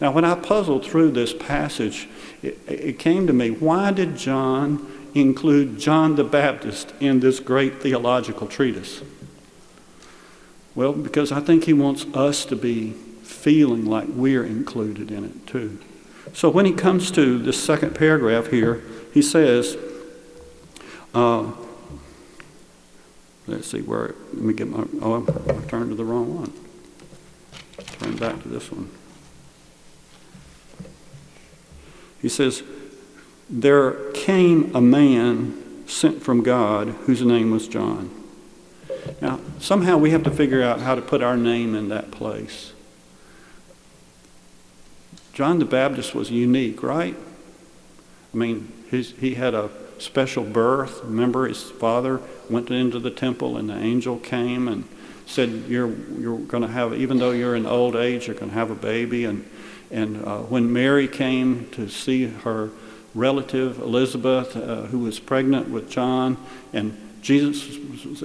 Now, 0.00 0.12
when 0.12 0.24
I 0.24 0.34
puzzled 0.34 0.84
through 0.84 1.10
this 1.10 1.34
passage, 1.34 2.08
it, 2.42 2.58
it 2.66 2.98
came 2.98 3.26
to 3.26 3.32
me 3.32 3.50
why 3.50 3.92
did 3.92 4.16
John 4.16 5.10
include 5.14 5.78
John 5.78 6.16
the 6.16 6.24
Baptist 6.24 6.94
in 7.00 7.20
this 7.20 7.40
great 7.40 7.82
theological 7.82 8.46
treatise? 8.46 9.02
Well, 10.74 10.92
because 10.92 11.32
I 11.32 11.40
think 11.40 11.64
he 11.64 11.72
wants 11.72 12.06
us 12.14 12.44
to 12.46 12.56
be 12.56 12.92
feeling 13.22 13.84
like 13.84 14.06
we're 14.08 14.44
included 14.44 15.10
in 15.10 15.24
it 15.24 15.46
too. 15.46 15.78
So 16.32 16.48
when 16.48 16.64
he 16.64 16.72
comes 16.72 17.10
to 17.12 17.38
this 17.38 17.62
second 17.62 17.94
paragraph 17.94 18.46
here, 18.46 18.82
he 19.12 19.20
says, 19.20 19.76
uh, 21.12 21.50
let's 23.46 23.68
see 23.68 23.82
where, 23.82 24.14
let 24.32 24.42
me 24.42 24.54
get 24.54 24.68
my, 24.68 24.84
oh, 25.02 25.26
I 25.48 25.68
turned 25.68 25.90
to 25.90 25.96
the 25.96 26.04
wrong 26.04 26.34
one. 26.34 26.69
Turn 28.00 28.16
back 28.16 28.42
to 28.42 28.48
this 28.48 28.72
one. 28.72 28.90
He 32.22 32.28
says, 32.28 32.62
There 33.48 34.10
came 34.12 34.74
a 34.74 34.80
man 34.80 35.86
sent 35.86 36.22
from 36.22 36.42
God 36.42 36.88
whose 37.04 37.22
name 37.22 37.50
was 37.50 37.68
John. 37.68 38.10
Now, 39.20 39.40
somehow 39.58 39.98
we 39.98 40.10
have 40.10 40.22
to 40.24 40.30
figure 40.30 40.62
out 40.62 40.80
how 40.80 40.94
to 40.94 41.02
put 41.02 41.22
our 41.22 41.36
name 41.36 41.74
in 41.74 41.88
that 41.88 42.10
place. 42.10 42.72
John 45.32 45.58
the 45.58 45.64
Baptist 45.64 46.14
was 46.14 46.30
unique, 46.30 46.82
right? 46.82 47.16
I 48.32 48.36
mean, 48.36 48.72
his, 48.90 49.12
he 49.12 49.34
had 49.34 49.54
a 49.54 49.70
special 49.98 50.44
birth. 50.44 51.00
Remember, 51.04 51.46
his 51.46 51.62
father 51.62 52.20
went 52.48 52.70
into 52.70 52.98
the 52.98 53.10
temple 53.10 53.56
and 53.56 53.68
the 53.68 53.76
angel 53.76 54.18
came 54.18 54.68
and 54.68 54.84
said, 55.30 55.50
You're, 55.68 55.90
you're 56.18 56.38
going 56.38 56.62
to 56.62 56.68
have, 56.68 56.94
even 56.94 57.18
though 57.18 57.30
you're 57.30 57.54
in 57.54 57.66
old 57.66 57.96
age, 57.96 58.26
you're 58.26 58.36
going 58.36 58.50
to 58.50 58.54
have 58.54 58.70
a 58.70 58.74
baby. 58.74 59.24
And, 59.24 59.48
and 59.90 60.24
uh, 60.24 60.38
when 60.38 60.72
Mary 60.72 61.08
came 61.08 61.68
to 61.70 61.88
see 61.88 62.26
her 62.26 62.70
relative, 63.14 63.78
Elizabeth, 63.78 64.56
uh, 64.56 64.82
who 64.82 65.00
was 65.00 65.18
pregnant 65.18 65.68
with 65.68 65.90
John, 65.90 66.36
and 66.72 66.96
Jesus, 67.22 67.66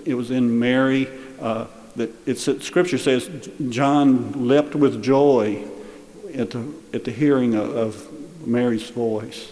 it 0.05 0.13
was 0.13 0.31
in 0.31 0.59
Mary, 0.59 1.07
uh, 1.39 1.67
that 1.95 2.11
it's, 2.27 2.43
Scripture 2.63 2.97
says 2.97 3.49
John 3.69 4.47
leapt 4.47 4.75
with 4.75 5.01
joy 5.03 5.63
at 6.33 6.51
the, 6.51 6.73
at 6.93 7.03
the 7.03 7.11
hearing 7.11 7.55
of, 7.55 7.75
of 7.75 8.47
Mary's 8.47 8.89
voice. 8.89 9.51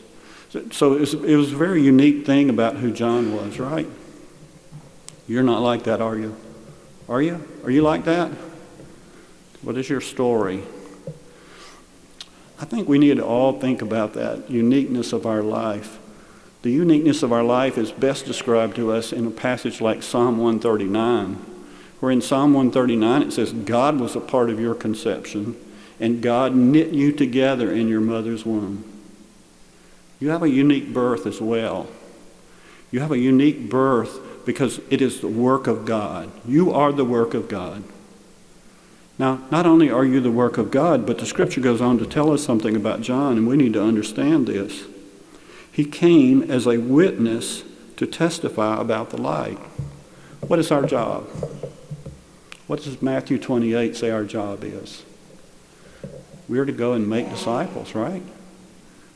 So, 0.49 0.69
so 0.69 0.93
it, 0.93 0.99
was, 0.99 1.13
it 1.13 1.35
was 1.35 1.51
a 1.51 1.55
very 1.55 1.81
unique 1.81 2.25
thing 2.25 2.49
about 2.49 2.75
who 2.75 2.91
John 2.91 3.35
was, 3.35 3.59
right? 3.59 3.87
You're 5.27 5.43
not 5.43 5.61
like 5.61 5.83
that, 5.83 6.01
are 6.01 6.17
you? 6.17 6.35
Are 7.09 7.21
you? 7.21 7.45
Are 7.63 7.71
you 7.71 7.81
like 7.81 8.05
that? 8.05 8.31
What 9.61 9.77
is 9.77 9.89
your 9.89 10.01
story? 10.01 10.63
I 12.59 12.65
think 12.65 12.87
we 12.87 12.97
need 12.97 13.17
to 13.17 13.25
all 13.25 13.59
think 13.59 13.81
about 13.81 14.13
that 14.13 14.49
uniqueness 14.49 15.11
of 15.11 15.25
our 15.25 15.41
life. 15.41 15.99
The 16.61 16.71
uniqueness 16.71 17.23
of 17.23 17.33
our 17.33 17.43
life 17.43 17.77
is 17.77 17.91
best 17.91 18.25
described 18.25 18.77
to 18.77 18.91
us 18.91 19.11
in 19.11 19.27
a 19.27 19.31
passage 19.31 19.81
like 19.81 20.01
Psalm 20.01 20.37
139, 20.37 21.35
where 21.99 22.11
in 22.11 22.21
Psalm 22.21 22.53
139 22.53 23.21
it 23.21 23.33
says, 23.33 23.51
God 23.51 23.99
was 23.99 24.15
a 24.15 24.21
part 24.21 24.49
of 24.49 24.61
your 24.61 24.73
conception, 24.73 25.57
and 25.99 26.21
God 26.21 26.55
knit 26.55 26.93
you 26.93 27.11
together 27.11 27.69
in 27.69 27.89
your 27.89 27.99
mother's 27.99 28.45
womb. 28.45 28.85
You 30.21 30.29
have 30.29 30.43
a 30.43 30.49
unique 30.49 30.93
birth 30.93 31.25
as 31.25 31.41
well. 31.41 31.87
You 32.93 32.99
have 32.99 33.11
a 33.11 33.17
unique 33.17 33.71
birth 33.71 34.45
because 34.45 34.79
it 34.91 35.01
is 35.01 35.19
the 35.19 35.27
work 35.27 35.65
of 35.65 35.83
God. 35.83 36.29
You 36.47 36.71
are 36.71 36.91
the 36.91 37.03
work 37.03 37.33
of 37.33 37.47
God. 37.49 37.83
Now, 39.17 39.41
not 39.49 39.65
only 39.65 39.89
are 39.89 40.05
you 40.05 40.21
the 40.21 40.29
work 40.29 40.59
of 40.59 40.69
God, 40.69 41.07
but 41.07 41.17
the 41.17 41.25
scripture 41.25 41.59
goes 41.59 41.81
on 41.81 41.97
to 41.97 42.05
tell 42.05 42.31
us 42.31 42.45
something 42.45 42.75
about 42.75 43.01
John, 43.01 43.37
and 43.37 43.47
we 43.47 43.57
need 43.57 43.73
to 43.73 43.83
understand 43.83 44.45
this. 44.45 44.83
He 45.71 45.85
came 45.85 46.43
as 46.43 46.67
a 46.67 46.77
witness 46.77 47.63
to 47.97 48.05
testify 48.05 48.79
about 48.79 49.09
the 49.09 49.19
light. 49.19 49.57
What 50.41 50.59
is 50.59 50.69
our 50.69 50.85
job? 50.85 51.23
What 52.67 52.83
does 52.83 53.01
Matthew 53.01 53.39
28 53.39 53.95
say 53.95 54.11
our 54.11 54.23
job 54.23 54.63
is? 54.63 55.03
We 56.47 56.59
are 56.59 56.65
to 56.65 56.71
go 56.71 56.93
and 56.93 57.09
make 57.09 57.27
disciples, 57.31 57.95
right? 57.95 58.21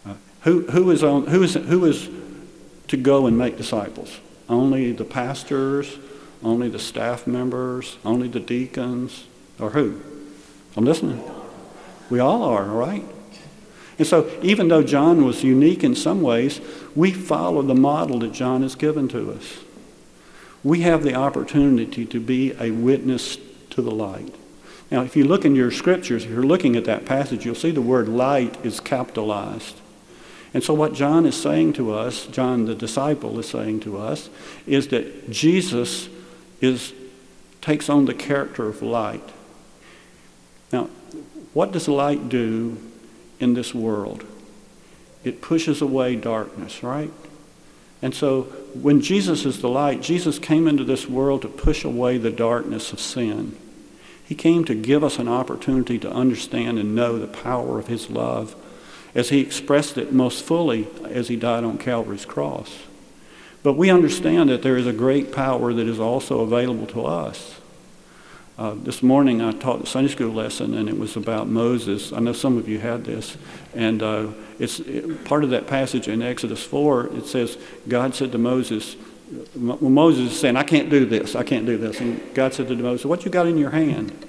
Uh, 0.04 0.16
who, 0.42 0.64
who, 0.64 0.90
is 0.90 1.04
on, 1.04 1.28
who, 1.28 1.44
is, 1.44 1.54
who 1.54 1.86
is 1.86 2.10
to 2.88 2.98
go 2.98 3.28
and 3.28 3.38
make 3.38 3.58
disciples? 3.58 4.20
Only 4.50 4.92
the 4.92 5.06
pastors, 5.06 5.98
only 6.44 6.70
the 6.70 6.80
staff 6.80 7.28
members, 7.28 7.98
only 8.06 8.28
the 8.28 8.40
deacons, 8.40 9.26
or 9.60 9.72
who? 9.72 10.02
I'm 10.76 10.86
listening. 10.86 11.24
We 12.10 12.20
all 12.20 12.44
are, 12.44 12.66
right? 12.66 13.04
And 13.98 14.08
so, 14.08 14.30
even 14.44 14.68
though 14.68 14.84
John 14.84 15.26
was 15.26 15.44
unique 15.44 15.84
in 15.84 15.96
some 15.96 16.22
ways, 16.22 16.62
we 16.96 17.12
follow 17.12 17.62
the 17.64 17.76
model 17.76 18.20
that 18.20 18.32
John 18.32 18.62
has 18.62 18.76
given 18.76 19.08
to 19.10 19.32
us. 19.32 19.58
We 20.64 20.82
have 20.82 21.04
the 21.04 21.16
opportunity 21.16 22.06
to 22.06 22.20
be 22.20 22.54
a 22.60 22.72
witness 22.72 23.38
to 23.72 23.82
the 23.82 23.92
light. 23.92 24.36
Now, 24.92 25.04
if 25.04 25.16
you 25.16 25.26
look 25.26 25.46
in 25.46 25.56
your 25.56 25.72
scriptures, 25.72 26.24
if 26.24 26.30
you're 26.30 26.44
looking 26.44 26.76
at 26.76 26.86
that 26.86 27.06
passage, 27.06 27.46
you'll 27.46 27.56
see 27.56 27.72
the 27.72 27.82
word 27.82 28.08
light 28.08 28.64
is 28.66 28.80
capitalized. 28.80 29.76
And 30.54 30.64
so, 30.64 30.74
what 30.74 30.94
John 30.94 31.26
is 31.26 31.40
saying 31.40 31.74
to 31.74 31.94
us, 31.94 32.26
John 32.28 32.66
the 32.66 32.76
disciple 32.76 33.38
is 33.40 33.50
saying 33.50 33.82
to 33.82 33.98
us, 33.98 34.30
is 34.66 34.88
that 34.90 35.30
Jesus 35.30 36.10
is, 36.62 36.94
takes 37.62 37.90
on 37.90 38.06
the 38.06 38.14
character 38.14 38.68
of 38.68 38.82
light. 38.82 39.30
Now, 40.72 40.90
what 41.54 41.72
does 41.72 41.88
light 41.88 42.30
do 42.30 42.78
in 43.40 43.54
this 43.54 43.74
world? 43.74 44.24
It 45.24 45.42
pushes 45.42 45.82
away 45.82 46.16
darkness, 46.16 46.82
right? 46.82 47.12
And 48.02 48.14
so, 48.14 48.44
when 48.74 49.02
Jesus 49.02 49.46
is 49.46 49.60
the 49.60 49.70
light, 49.70 50.02
Jesus 50.02 50.40
came 50.40 50.68
into 50.68 50.84
this 50.84 51.08
world 51.08 51.42
to 51.42 51.50
push 51.50 51.84
away 51.84 52.18
the 52.18 52.32
darkness 52.32 52.94
of 52.94 53.00
sin. 53.00 53.58
He 54.24 54.36
came 54.36 54.66
to 54.66 54.76
give 54.76 55.04
us 55.04 55.20
an 55.20 55.28
opportunity 55.28 55.98
to 56.00 56.12
understand 56.12 56.78
and 56.80 56.96
know 56.96 57.18
the 57.18 57.28
power 57.28 57.80
of 57.80 57.88
His 57.88 58.10
love 58.10 58.56
as 59.18 59.30
he 59.30 59.42
expressed 59.42 59.98
it 59.98 60.14
most 60.14 60.46
fully 60.46 60.88
as 61.06 61.28
he 61.28 61.36
died 61.36 61.64
on 61.64 61.80
Calvary's 61.80 62.24
cross. 62.24 62.84
But 63.64 63.74
we 63.74 63.90
understand 63.90 64.50
that 64.50 64.62
there 64.62 64.78
is 64.78 64.86
a 64.86 64.94
great 64.94 65.34
power 65.34 65.74
that 65.74 65.88
is 65.88 66.00
also 66.00 66.42
available 66.42 66.86
to 66.88 67.04
us. 67.04 67.60
Uh, 68.60 68.76
this 68.76 69.02
morning 69.02 69.42
I 69.42 69.52
taught 69.54 69.82
the 69.82 69.88
Sunday 69.88 70.12
school 70.12 70.32
lesson 70.32 70.76
and 70.76 70.88
it 70.88 71.00
was 71.00 71.18
about 71.18 71.48
Moses. 71.48 72.14
I 72.14 72.20
know 72.20 72.32
some 72.32 72.60
of 72.60 72.70
you 72.70 72.78
had 72.78 73.06
this. 73.06 73.38
And 73.74 74.04
uh, 74.04 74.28
it's 74.60 74.80
it, 74.82 75.26
part 75.26 75.44
of 75.44 75.50
that 75.50 75.66
passage 75.66 76.08
in 76.08 76.22
Exodus 76.22 76.64
4. 76.64 77.16
It 77.18 77.26
says, 77.26 77.58
God 77.88 78.14
said 78.14 78.32
to 78.34 78.38
Moses, 78.38 78.96
well, 79.56 79.78
Moses 79.82 80.32
is 80.32 80.40
saying, 80.40 80.58
I 80.58 80.64
can't 80.64 80.92
do 80.92 81.06
this, 81.06 81.36
I 81.36 81.44
can't 81.44 81.66
do 81.66 81.78
this. 81.78 82.00
And 82.00 82.22
God 82.36 82.54
said 82.54 82.68
to 82.68 82.76
Moses, 82.76 83.06
What 83.06 83.26
you 83.26 83.32
got 83.32 83.48
in 83.48 83.58
your 83.58 83.72
hand? 83.72 84.27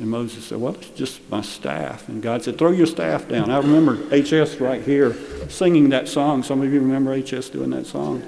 And 0.00 0.08
Moses 0.08 0.46
said, 0.46 0.58
Well, 0.58 0.74
it's 0.74 0.88
just 0.90 1.20
my 1.30 1.42
staff. 1.42 2.08
And 2.08 2.22
God 2.22 2.42
said, 2.42 2.58
Throw 2.58 2.70
your 2.70 2.86
staff 2.86 3.28
down. 3.28 3.50
I 3.50 3.58
remember 3.58 3.96
HS 4.16 4.58
right 4.58 4.82
here 4.82 5.14
singing 5.50 5.90
that 5.90 6.08
song. 6.08 6.42
Some 6.42 6.62
of 6.62 6.72
you 6.72 6.80
remember 6.80 7.16
HS 7.20 7.50
doing 7.50 7.70
that 7.70 7.86
song? 7.86 8.22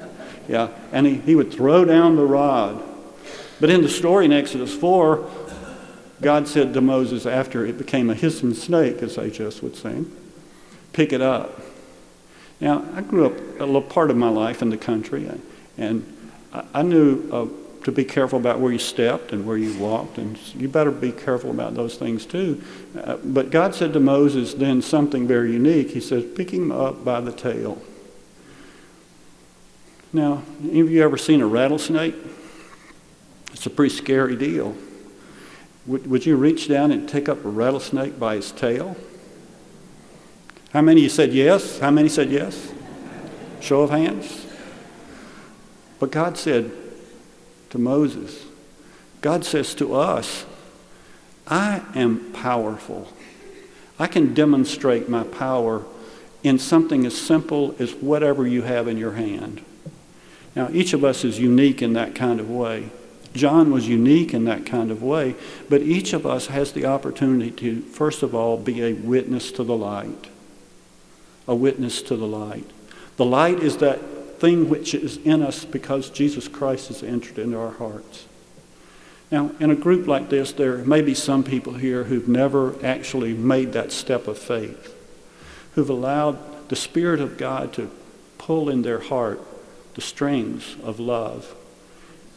Yeah. 0.48 0.68
And 0.92 1.06
he, 1.06 1.14
he 1.14 1.34
would 1.34 1.50
throw 1.50 1.86
down 1.86 2.16
the 2.16 2.26
rod. 2.26 2.82
But 3.58 3.70
in 3.70 3.80
the 3.80 3.88
story 3.88 4.26
in 4.26 4.32
Exodus 4.32 4.74
4, 4.74 5.28
God 6.20 6.46
said 6.46 6.74
to 6.74 6.80
Moses 6.82 7.24
after 7.24 7.64
it 7.64 7.78
became 7.78 8.10
a 8.10 8.14
hissing 8.14 8.52
snake, 8.52 9.02
as 9.02 9.16
HS 9.16 9.62
would 9.62 9.74
sing, 9.74 10.14
pick 10.92 11.12
it 11.12 11.22
up. 11.22 11.60
Now, 12.60 12.84
I 12.94 13.00
grew 13.00 13.26
up 13.26 13.32
a 13.60 13.64
little 13.64 13.82
part 13.82 14.10
of 14.10 14.16
my 14.16 14.28
life 14.28 14.62
in 14.62 14.70
the 14.70 14.76
country, 14.76 15.28
and 15.78 16.04
I 16.52 16.82
knew 16.82 17.28
to 17.84 17.92
be 17.92 18.04
careful 18.04 18.38
about 18.38 18.60
where 18.60 18.72
you 18.72 18.78
stepped 18.78 19.32
and 19.32 19.44
where 19.44 19.56
you 19.56 19.76
walked, 19.78 20.18
and 20.18 20.38
you 20.54 20.68
better 20.68 20.90
be 20.90 21.12
careful 21.12 21.50
about 21.50 21.74
those 21.74 21.96
things 21.96 22.24
too. 22.24 22.62
Uh, 22.96 23.16
but 23.16 23.50
God 23.50 23.74
said 23.74 23.92
to 23.92 24.00
Moses 24.00 24.54
then 24.54 24.82
something 24.82 25.26
very 25.26 25.52
unique. 25.52 25.90
He 25.90 26.00
says, 26.00 26.24
pick 26.36 26.50
him 26.50 26.70
up 26.70 27.04
by 27.04 27.20
the 27.20 27.32
tail. 27.32 27.82
Now, 30.12 30.42
any 30.62 30.80
of 30.80 30.90
you 30.90 31.02
ever 31.02 31.16
seen 31.16 31.40
a 31.40 31.46
rattlesnake? 31.46 32.14
It's 33.52 33.66
a 33.66 33.70
pretty 33.70 33.94
scary 33.94 34.36
deal. 34.36 34.76
Would, 35.86 36.06
would 36.06 36.26
you 36.26 36.36
reach 36.36 36.68
down 36.68 36.92
and 36.92 37.08
take 37.08 37.28
up 37.28 37.44
a 37.44 37.48
rattlesnake 37.48 38.18
by 38.18 38.36
its 38.36 38.52
tail? 38.52 38.96
How 40.72 40.82
many 40.82 41.00
of 41.00 41.04
you 41.04 41.08
said 41.10 41.32
yes? 41.32 41.80
How 41.80 41.90
many 41.90 42.08
said 42.08 42.30
yes? 42.30 42.72
Show 43.60 43.82
of 43.82 43.90
hands. 43.90 44.46
But 45.98 46.10
God 46.10 46.38
said 46.38 46.70
to 47.72 47.78
Moses, 47.78 48.44
God 49.22 49.46
says 49.46 49.74
to 49.76 49.94
us, 49.94 50.44
I 51.46 51.80
am 51.94 52.32
powerful. 52.32 53.10
I 53.98 54.08
can 54.08 54.34
demonstrate 54.34 55.08
my 55.08 55.24
power 55.24 55.82
in 56.42 56.58
something 56.58 57.06
as 57.06 57.18
simple 57.18 57.74
as 57.78 57.94
whatever 57.94 58.46
you 58.46 58.62
have 58.62 58.88
in 58.88 58.98
your 58.98 59.12
hand. 59.12 59.64
Now, 60.54 60.68
each 60.70 60.92
of 60.92 61.02
us 61.02 61.24
is 61.24 61.38
unique 61.38 61.80
in 61.80 61.94
that 61.94 62.14
kind 62.14 62.40
of 62.40 62.50
way. 62.50 62.90
John 63.32 63.70
was 63.70 63.88
unique 63.88 64.34
in 64.34 64.44
that 64.44 64.66
kind 64.66 64.90
of 64.90 65.02
way, 65.02 65.34
but 65.70 65.80
each 65.80 66.12
of 66.12 66.26
us 66.26 66.48
has 66.48 66.72
the 66.72 66.84
opportunity 66.84 67.50
to, 67.52 67.80
first 67.80 68.22
of 68.22 68.34
all, 68.34 68.58
be 68.58 68.82
a 68.82 68.92
witness 68.92 69.50
to 69.52 69.64
the 69.64 69.76
light. 69.76 70.26
A 71.48 71.54
witness 71.54 72.02
to 72.02 72.16
the 72.16 72.26
light. 72.26 72.68
The 73.16 73.24
light 73.24 73.60
is 73.60 73.78
that 73.78 73.98
thing 74.42 74.68
which 74.68 74.92
is 74.92 75.18
in 75.18 75.40
us 75.40 75.64
because 75.64 76.11
Jesus 76.11 76.49
Christ 76.49 76.88
has 76.88 77.04
entered 77.04 77.38
into 77.38 77.56
our 77.56 77.70
hearts. 77.70 78.26
Now, 79.30 79.52
in 79.61 79.70
a 79.70 79.76
group 79.76 80.08
like 80.08 80.30
this, 80.30 80.50
there 80.50 80.78
may 80.78 81.00
be 81.00 81.14
some 81.14 81.44
people 81.44 81.75
here 81.75 82.02
who've 82.02 82.26
never 82.26 82.75
actually 82.84 83.34
made 83.34 83.72
that 83.75 83.92
step 83.92 84.26
of 84.26 84.37
faith, 84.37 84.96
who've 85.76 85.88
allowed 85.88 86.68
the 86.70 86.75
Spirit 86.75 87.20
of 87.20 87.38
God 87.38 87.72
to 87.75 87.88
pull 88.37 88.68
in 88.68 88.82
their 88.82 88.99
heart 88.99 89.40
the 89.94 90.00
strings 90.00 90.75
of 90.82 90.99
love 90.99 91.54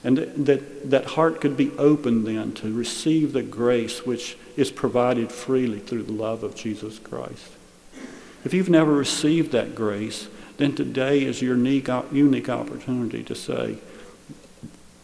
and 0.04 0.20
that 0.20 0.92
that 0.92 1.06
heart 1.06 1.42
could 1.42 1.58
be 1.58 1.72
open 1.80 2.26
then 2.26 2.54
to 2.54 2.72
receive 2.72 3.34
the 3.34 3.42
grace 3.42 4.06
which 4.06 4.38
is 4.56 4.70
provided 4.70 5.32
freely 5.32 5.80
through 5.80 6.04
the 6.04 6.12
love 6.12 6.44
of 6.44 6.54
Jesus 6.54 7.00
Christ. 7.00 7.52
If 8.44 8.54
you've 8.54 8.70
never 8.70 8.94
received 8.94 9.54
that 9.54 9.74
grace, 9.74 10.28
then 10.58 10.76
today 10.76 11.24
is 11.24 11.42
your 11.42 11.56
unique, 11.56 11.90
unique 12.12 12.50
opportunity 12.50 13.24
to 13.24 13.36
say, 13.36 13.78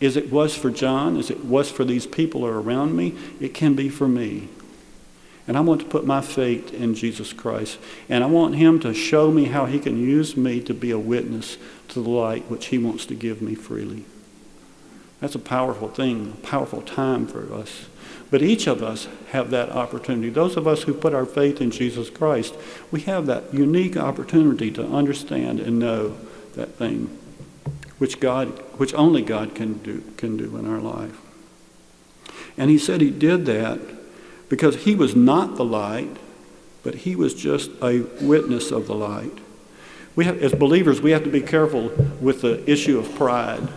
as 0.01 0.17
it 0.17 0.31
was 0.31 0.55
for 0.55 0.71
John, 0.71 1.17
as 1.17 1.29
it 1.29 1.45
was 1.45 1.69
for 1.69 1.85
these 1.85 2.07
people 2.07 2.41
who 2.41 2.47
are 2.47 2.61
around 2.61 2.95
me, 2.95 3.15
it 3.39 3.53
can 3.53 3.75
be 3.75 3.87
for 3.87 4.07
me. 4.07 4.49
And 5.47 5.57
I 5.57 5.61
want 5.61 5.81
to 5.81 5.87
put 5.87 6.05
my 6.05 6.21
faith 6.21 6.73
in 6.73 6.95
Jesus 6.95 7.33
Christ. 7.33 7.77
And 8.09 8.23
I 8.23 8.27
want 8.27 8.55
Him 8.55 8.79
to 8.79 8.93
show 8.93 9.31
me 9.31 9.45
how 9.45 9.65
He 9.65 9.79
can 9.79 9.99
use 9.99 10.37
me 10.37 10.61
to 10.61 10.73
be 10.73 10.91
a 10.91 10.99
witness 10.99 11.57
to 11.89 12.01
the 12.01 12.09
light 12.09 12.49
which 12.49 12.67
He 12.67 12.77
wants 12.77 13.05
to 13.07 13.15
give 13.15 13.41
me 13.41 13.53
freely. 13.53 14.05
That's 15.19 15.35
a 15.35 15.39
powerful 15.39 15.89
thing, 15.89 16.37
a 16.41 16.47
powerful 16.47 16.81
time 16.81 17.27
for 17.27 17.53
us. 17.53 17.85
But 18.31 18.41
each 18.41 18.65
of 18.65 18.81
us 18.81 19.09
have 19.31 19.51
that 19.51 19.69
opportunity. 19.69 20.29
Those 20.29 20.55
of 20.55 20.65
us 20.65 20.83
who 20.83 20.93
put 20.93 21.13
our 21.13 21.25
faith 21.25 21.59
in 21.61 21.69
Jesus 21.69 22.09
Christ, 22.09 22.55
we 22.89 23.01
have 23.01 23.25
that 23.25 23.53
unique 23.53 23.97
opportunity 23.97 24.71
to 24.71 24.87
understand 24.87 25.59
and 25.59 25.77
know 25.77 26.17
that 26.55 26.75
thing 26.75 27.17
which 27.97 28.19
God 28.19 28.47
which 28.77 28.93
only 28.95 29.21
God 29.21 29.53
can 29.53 29.73
do 29.73 30.01
can 30.17 30.37
do 30.37 30.57
in 30.57 30.67
our 30.67 30.79
life. 30.79 31.19
And 32.57 32.69
he 32.69 32.77
said 32.77 33.01
he 33.01 33.11
did 33.11 33.45
that 33.45 33.79
because 34.49 34.83
he 34.85 34.95
was 34.95 35.15
not 35.15 35.55
the 35.55 35.65
light, 35.65 36.17
but 36.83 36.95
he 36.95 37.15
was 37.15 37.33
just 37.33 37.69
a 37.81 37.99
witness 38.21 38.71
of 38.71 38.87
the 38.87 38.95
light. 38.95 39.37
We 40.15 40.25
have, 40.25 40.41
as 40.41 40.53
believers, 40.53 41.01
we 41.01 41.11
have 41.11 41.23
to 41.23 41.29
be 41.29 41.41
careful 41.41 41.89
with 42.19 42.41
the 42.41 42.69
issue 42.69 42.99
of 42.99 43.13
pride 43.15 43.67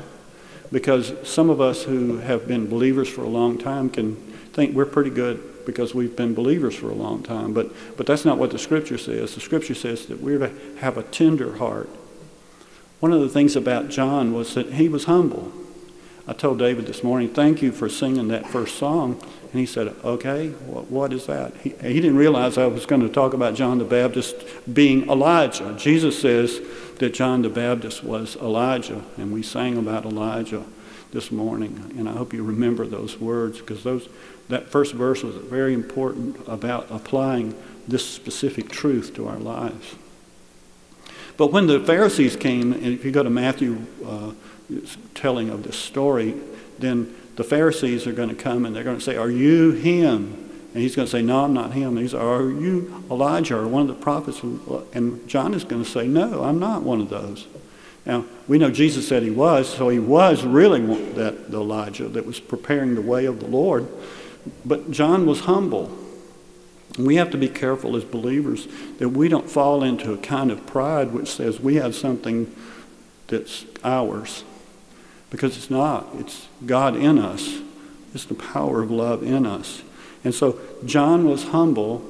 because 0.73 1.13
some 1.23 1.51
of 1.51 1.61
us 1.61 1.85
who 1.85 2.19
have 2.19 2.49
been 2.49 2.69
believers 2.69 3.09
for 3.09 3.23
a 3.23 3.29
long 3.29 3.59
time 3.59 3.89
can 3.91 4.34
think 4.55 4.75
we're 4.75 4.87
pretty 4.87 5.11
good 5.11 5.67
because 5.67 5.95
we've 5.95 6.15
been 6.15 6.33
believers 6.33 6.75
for 6.77 6.89
a 6.89 6.95
long 6.95 7.23
time. 7.23 7.53
But, 7.53 7.73
but 7.97 8.07
that's 8.07 8.25
not 8.25 8.39
what 8.39 8.51
the 8.51 8.59
Scripture 8.59 8.99
says. 8.99 9.35
The 9.35 9.41
Scripture 9.41 9.75
says 9.75 10.07
that 10.07 10.21
we're 10.21 10.39
to 10.39 10.53
have 10.79 10.97
a 10.97 11.03
tender 11.03 11.57
heart. 11.57 11.89
One 13.01 13.13
of 13.13 13.21
the 13.21 13.29
things 13.29 13.57
about 13.57 13.89
John 13.89 14.33
was 14.33 14.55
that 14.55 14.75
he 14.75 14.89
was 14.89 15.05
humble. 15.05 15.53
I 16.27 16.33
told 16.33 16.59
David 16.59 16.87
this 16.87 17.05
morning, 17.05 17.29
thank 17.29 17.61
you 17.61 17.71
for 17.71 17.89
singing 17.89 18.29
that 18.29 18.47
first 18.49 18.77
song. 18.79 19.21
And 19.51 19.61
he 19.61 19.67
said, 19.67 19.95
okay, 20.03 20.49
what, 20.51 20.91
what 20.91 21.13
is 21.13 21.27
that? 21.27 21.55
He, 21.59 21.71
he 21.71 22.01
didn't 22.01 22.17
realize 22.17 22.57
I 22.57 22.67
was 22.67 22.87
going 22.87 23.03
to 23.03 23.11
talk 23.11 23.35
about 23.35 23.55
John 23.55 23.79
the 23.79 23.85
Baptist 23.85 24.37
being 24.73 25.09
Elijah. 25.11 25.75
Jesus 25.77 26.19
says 26.19 26.61
that 26.99 27.13
John 27.13 27.43
the 27.43 27.51
Baptist 27.51 28.05
was 28.05 28.37
Elijah, 28.37 29.05
and 29.19 29.33
we 29.33 29.43
sang 29.43 29.77
about 29.77 30.07
Elijah 30.07 30.65
this 31.13 31.31
morning. 31.31 31.95
And 31.99 32.09
I 32.09 32.13
hope 32.13 32.33
you 32.33 32.43
remember 32.43 32.87
those 32.87 33.21
words 33.21 33.61
because 33.61 33.85
those, 33.85 34.09
that 34.49 34.69
first 34.69 34.95
verse 34.95 35.23
was 35.23 35.37
very 35.37 35.75
important 35.75 36.37
about 36.47 36.87
applying 36.91 37.55
this 37.89 38.09
specific 38.09 38.69
truth 38.71 39.15
to 39.15 39.27
our 39.29 39.39
lives. 39.39 39.95
But 41.37 41.53
when 41.53 41.67
the 41.67 41.81
Pharisees 41.81 42.37
came, 42.37 42.73
and 42.73 42.87
if 42.87 43.05
you 43.05 43.11
go 43.11 43.23
to 43.23 43.31
Matthew 43.31 43.85
uh, 44.07 44.33
telling 45.15 45.51
of 45.51 45.63
this 45.63 45.77
story, 45.77 46.35
then 46.79 47.15
the 47.37 47.45
Pharisees 47.45 48.07
are 48.07 48.13
going 48.13 48.29
to 48.29 48.35
come 48.35 48.65
and 48.65 48.75
they're 48.75 48.85
going 48.85 48.99
to 48.99 49.03
say, 49.03 49.17
Are 49.17 49.31
you 49.31 49.73
him? 49.73 50.41
And 50.73 50.83
he's 50.83 50.97
going 50.97 51.07
to 51.07 51.11
say, 51.11 51.23
No, 51.23 51.45
I'm 51.45 51.53
not 51.53 51.73
him. 51.73 51.97
He's 51.97 52.15
Are 52.15 52.43
you 52.43 53.05
Elijah 53.11 53.59
or 53.59 53.67
one 53.67 53.83
of 53.83 53.89
the 53.89 54.03
prophets? 54.03 54.43
And 54.93 55.27
John 55.29 55.55
is 55.55 55.65
going 55.65 55.83
to 55.83 55.91
say, 55.91 56.07
No, 56.07 56.45
I'm 56.45 56.59
not 56.59 56.83
one 56.83 57.01
of 57.01 57.09
those. 57.09 57.47
Now, 58.07 58.27
we 58.47 58.59
know 58.59 58.71
Jesus 58.71 59.09
said 59.09 59.23
he 59.23 59.31
was, 59.31 59.67
so 59.69 59.89
he 59.89 59.99
was 59.99 60.45
really 60.45 60.81
that 61.15 61.51
the 61.51 61.59
Elijah 61.59 62.07
that 62.09 62.27
was 62.27 62.39
preparing 62.39 62.95
the 62.95 63.03
way 63.03 63.25
of 63.25 63.41
the 63.41 63.47
Lord. 63.47 63.89
But 64.65 64.91
John 64.91 65.27
was 65.27 65.41
humble. 65.41 65.97
We 66.99 67.17
have 67.17 67.31
to 67.31 67.39
be 67.39 67.49
careful 67.49 67.97
as 67.97 68.05
believers 68.05 68.69
that 68.99 69.11
we 69.11 69.29
don't 69.29 69.51
fall 69.51 69.83
into 69.83 70.13
a 70.13 70.19
kind 70.19 70.51
of 70.51 70.67
pride 70.67 71.13
which 71.13 71.29
says 71.29 71.59
we 71.61 71.77
have 71.77 71.95
something 71.95 72.55
that's 73.27 73.65
ours. 73.83 74.45
Because 75.31 75.57
it's 75.57 75.71
not. 75.71 76.07
It's 76.19 76.47
God 76.65 76.95
in 76.95 77.19
us. 77.19 77.61
It's 78.15 78.25
the 78.25 78.35
power 78.35 78.83
of 78.83 78.91
love 78.91 79.23
in 79.23 79.45
us. 79.45 79.83
And 80.23 80.33
so 80.33 80.61
John 80.85 81.29
was 81.29 81.45
humble 81.49 82.05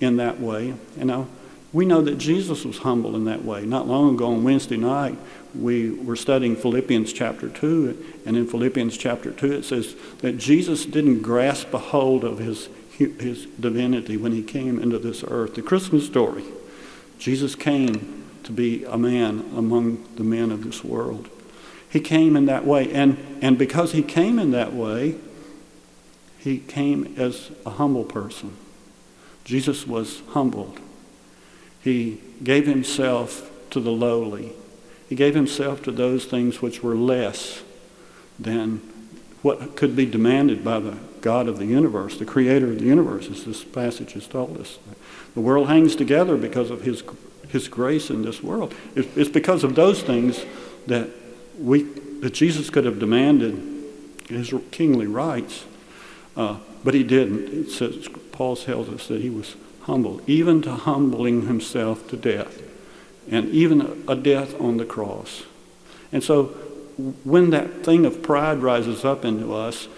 in 0.00 0.16
that 0.16 0.40
way. 0.40 0.74
And 0.96 1.08
now 1.08 1.26
we 1.72 1.84
know 1.84 2.00
that 2.02 2.18
Jesus 2.18 2.64
was 2.64 2.78
humble 2.78 3.16
in 3.16 3.24
that 3.24 3.44
way. 3.44 3.64
Not 3.64 3.86
long 3.86 4.14
ago 4.14 4.32
on 4.32 4.44
Wednesday 4.44 4.76
night, 4.76 5.18
we 5.54 5.90
were 5.90 6.16
studying 6.16 6.56
Philippians 6.56 7.12
chapter 7.12 7.48
2. 7.48 8.22
And 8.26 8.36
in 8.36 8.46
Philippians 8.46 8.96
chapter 8.96 9.30
2, 9.30 9.52
it 9.52 9.64
says 9.64 9.94
that 10.18 10.38
Jesus 10.38 10.86
didn't 10.86 11.22
grasp 11.22 11.72
a 11.74 11.78
hold 11.78 12.24
of 12.24 12.38
his, 12.38 12.68
his 12.98 13.46
divinity 13.58 14.16
when 14.16 14.32
he 14.32 14.42
came 14.42 14.80
into 14.80 14.98
this 14.98 15.24
earth. 15.26 15.54
The 15.54 15.62
Christmas 15.62 16.06
story 16.06 16.44
Jesus 17.18 17.54
came 17.54 18.24
to 18.44 18.52
be 18.52 18.84
a 18.84 18.96
man 18.96 19.50
among 19.54 20.08
the 20.16 20.24
men 20.24 20.50
of 20.50 20.64
this 20.64 20.82
world. 20.82 21.28
He 21.90 22.00
came 22.00 22.34
in 22.34 22.46
that 22.46 22.64
way. 22.64 22.90
And, 22.92 23.18
and 23.42 23.58
because 23.58 23.92
he 23.92 24.02
came 24.02 24.38
in 24.38 24.52
that 24.52 24.72
way, 24.72 25.16
he 26.38 26.58
came 26.58 27.14
as 27.18 27.50
a 27.66 27.70
humble 27.70 28.04
person. 28.04 28.56
Jesus 29.44 29.86
was 29.86 30.22
humbled. 30.30 30.80
He 31.82 32.20
gave 32.42 32.66
himself 32.66 33.50
to 33.70 33.80
the 33.80 33.90
lowly. 33.90 34.52
He 35.10 35.16
gave 35.16 35.34
himself 35.34 35.82
to 35.82 35.90
those 35.90 36.24
things 36.24 36.62
which 36.62 36.84
were 36.84 36.94
less 36.94 37.62
than 38.38 38.80
what 39.42 39.74
could 39.74 39.96
be 39.96 40.06
demanded 40.06 40.64
by 40.64 40.78
the 40.78 40.96
God 41.20 41.48
of 41.48 41.58
the 41.58 41.66
universe, 41.66 42.16
the 42.16 42.24
creator 42.24 42.68
of 42.68 42.78
the 42.78 42.84
universe, 42.84 43.28
as 43.28 43.44
this 43.44 43.64
passage 43.64 44.12
has 44.12 44.28
told 44.28 44.56
us. 44.58 44.78
The 45.34 45.40
world 45.40 45.66
hangs 45.66 45.96
together 45.96 46.36
because 46.36 46.70
of 46.70 46.82
his, 46.82 47.02
his 47.48 47.66
grace 47.66 48.08
in 48.08 48.22
this 48.22 48.40
world. 48.40 48.72
It's 48.94 49.28
because 49.28 49.64
of 49.64 49.74
those 49.74 50.00
things 50.00 50.44
that, 50.86 51.08
we, 51.58 51.82
that 52.20 52.32
Jesus 52.32 52.70
could 52.70 52.84
have 52.84 53.00
demanded 53.00 53.60
his 54.28 54.54
kingly 54.70 55.08
rights, 55.08 55.64
uh, 56.36 56.58
but 56.84 56.94
he 56.94 57.02
didn't. 57.02 57.52
It 57.52 57.70
says, 57.72 58.08
Paul 58.30 58.54
tells 58.54 58.88
us 58.88 59.08
that 59.08 59.20
he 59.20 59.28
was 59.28 59.56
humble, 59.82 60.20
even 60.28 60.62
to 60.62 60.72
humbling 60.72 61.48
himself 61.48 62.06
to 62.10 62.16
death, 62.16 62.62
and 63.30 63.48
even 63.50 64.04
a 64.08 64.16
death 64.16 64.60
on 64.60 64.76
the 64.76 64.84
cross. 64.84 65.44
And 66.12 66.22
so 66.22 66.46
when 67.24 67.50
that 67.50 67.84
thing 67.84 68.04
of 68.04 68.22
pride 68.22 68.58
rises 68.58 69.04
up 69.04 69.24
into 69.24 69.54
us 69.54 69.88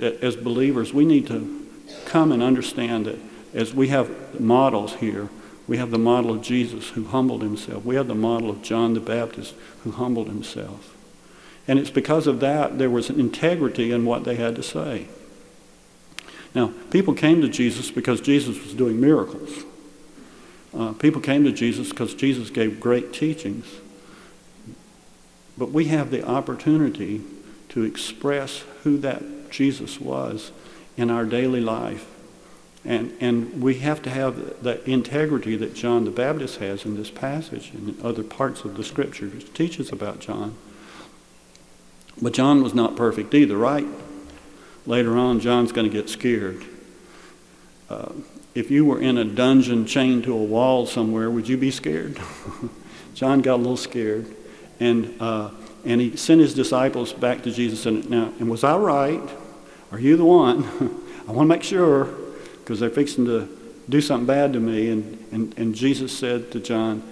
as 0.00 0.36
believers, 0.36 0.92
we 0.92 1.04
need 1.04 1.26
to 1.28 1.66
come 2.04 2.32
and 2.32 2.42
understand 2.42 3.06
that 3.06 3.18
as 3.54 3.72
we 3.72 3.88
have 3.88 4.40
models 4.40 4.94
here, 4.96 5.30
we 5.68 5.76
have 5.78 5.90
the 5.90 5.98
model 5.98 6.32
of 6.32 6.42
Jesus 6.42 6.90
who 6.90 7.04
humbled 7.04 7.42
himself. 7.42 7.84
We 7.84 7.94
have 7.94 8.08
the 8.08 8.14
model 8.14 8.50
of 8.50 8.62
John 8.62 8.94
the 8.94 9.00
Baptist 9.00 9.54
who 9.84 9.92
humbled 9.92 10.26
himself. 10.26 10.96
And 11.68 11.78
it's 11.78 11.90
because 11.90 12.26
of 12.26 12.40
that 12.40 12.78
there 12.78 12.90
was 12.90 13.08
an 13.08 13.20
integrity 13.20 13.92
in 13.92 14.04
what 14.04 14.24
they 14.24 14.34
had 14.34 14.56
to 14.56 14.62
say. 14.62 15.06
Now, 16.54 16.72
people 16.90 17.14
came 17.14 17.40
to 17.40 17.48
Jesus 17.48 17.90
because 17.90 18.20
Jesus 18.20 18.62
was 18.62 18.74
doing 18.74 19.00
miracles. 19.00 19.64
Uh, 20.76 20.92
people 20.92 21.20
came 21.20 21.44
to 21.44 21.52
Jesus 21.52 21.90
because 21.90 22.14
Jesus 22.14 22.50
gave 22.50 22.80
great 22.80 23.12
teachings. 23.12 23.66
But 25.58 25.70
we 25.70 25.86
have 25.86 26.10
the 26.10 26.26
opportunity 26.26 27.20
to 27.70 27.82
express 27.82 28.64
who 28.82 28.98
that 28.98 29.50
Jesus 29.50 30.00
was 30.00 30.50
in 30.96 31.10
our 31.10 31.24
daily 31.24 31.60
life. 31.60 32.06
And, 32.84 33.14
and 33.20 33.62
we 33.62 33.74
have 33.78 34.02
to 34.02 34.10
have 34.10 34.62
the 34.62 34.82
integrity 34.90 35.56
that 35.56 35.74
John 35.74 36.04
the 36.04 36.10
Baptist 36.10 36.58
has 36.58 36.84
in 36.84 36.96
this 36.96 37.10
passage 37.10 37.70
and 37.70 37.90
in 37.90 38.04
other 38.04 38.24
parts 38.24 38.64
of 38.64 38.76
the 38.76 38.82
scripture 38.82 39.26
which 39.26 39.52
teaches 39.54 39.92
about 39.92 40.20
John. 40.20 40.56
But 42.20 42.32
John 42.32 42.62
was 42.62 42.74
not 42.74 42.96
perfect 42.96 43.34
either, 43.34 43.56
right? 43.56 43.86
Later 44.84 45.16
on, 45.16 45.38
John's 45.38 45.70
going 45.70 45.88
to 45.88 45.96
get 45.96 46.08
scared. 46.08 46.64
Uh, 47.88 48.12
if 48.54 48.70
you 48.70 48.84
were 48.84 49.00
in 49.00 49.16
a 49.18 49.24
dungeon 49.24 49.86
chained 49.86 50.24
to 50.24 50.34
a 50.34 50.42
wall 50.42 50.86
somewhere, 50.86 51.30
would 51.30 51.48
you 51.48 51.56
be 51.56 51.70
scared? 51.70 52.20
John 53.14 53.40
got 53.40 53.56
a 53.56 53.56
little 53.56 53.76
scared. 53.76 54.26
And, 54.80 55.14
uh, 55.20 55.50
and 55.84 56.00
he 56.00 56.16
sent 56.16 56.40
his 56.40 56.54
disciples 56.54 57.12
back 57.12 57.42
to 57.42 57.50
Jesus 57.50 57.86
and 57.86 58.08
now, 58.10 58.32
and 58.38 58.50
was 58.50 58.64
I 58.64 58.76
right? 58.76 59.22
Are 59.90 59.98
you 59.98 60.16
the 60.16 60.24
one? 60.24 60.64
I 61.28 61.32
want 61.32 61.48
to 61.48 61.54
make 61.54 61.62
sure 61.62 62.04
because 62.58 62.80
they're 62.80 62.90
fixing 62.90 63.24
to 63.26 63.48
do 63.88 64.00
something 64.00 64.26
bad 64.26 64.52
to 64.52 64.60
me. 64.60 64.90
And, 64.90 65.24
and, 65.32 65.58
and 65.58 65.74
Jesus 65.74 66.16
said 66.16 66.50
to 66.52 66.60
John, 66.60 67.02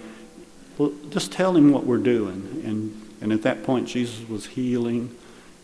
Well, 0.77 0.93
just 1.09 1.31
tell 1.31 1.55
him 1.55 1.71
what 1.71 1.85
we're 1.85 1.97
doing. 1.97 2.61
And, 2.65 3.01
and 3.21 3.33
at 3.33 3.41
that 3.43 3.63
point, 3.63 3.87
Jesus 3.87 4.27
was 4.27 4.47
healing 4.47 5.15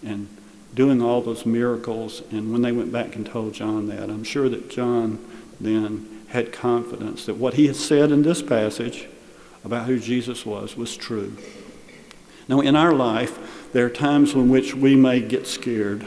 and 0.04 0.28
doing 0.74 1.02
all 1.02 1.22
those 1.22 1.46
miracles. 1.46 2.22
And 2.32 2.52
when 2.52 2.62
they 2.62 2.72
went 2.72 2.92
back 2.92 3.16
and 3.16 3.26
told 3.26 3.54
John 3.54 3.88
that, 3.88 4.10
I'm 4.10 4.24
sure 4.24 4.50
that 4.50 4.70
John 4.70 5.26
then 5.60 6.26
had 6.30 6.52
confidence 6.52 7.26
that 7.26 7.36
what 7.36 7.56
he 7.56 7.67
had 7.67 7.76
said 7.76 8.12
in 8.12 8.22
this 8.22 8.41
passage 8.41 9.08
about 9.63 9.88
who 9.88 10.00
Jesus 10.00 10.46
was 10.46 10.76
was 10.76 10.96
true. 10.96 11.36
Now, 12.48 12.62
in 12.62 12.76
our 12.76 12.93
life, 12.93 13.72
there 13.74 13.86
are 13.86 13.89
times 13.89 14.34
in 14.34 14.50
which 14.50 14.74
we 14.74 14.96
may 14.96 15.20
get 15.22 15.48
scared 15.48 16.06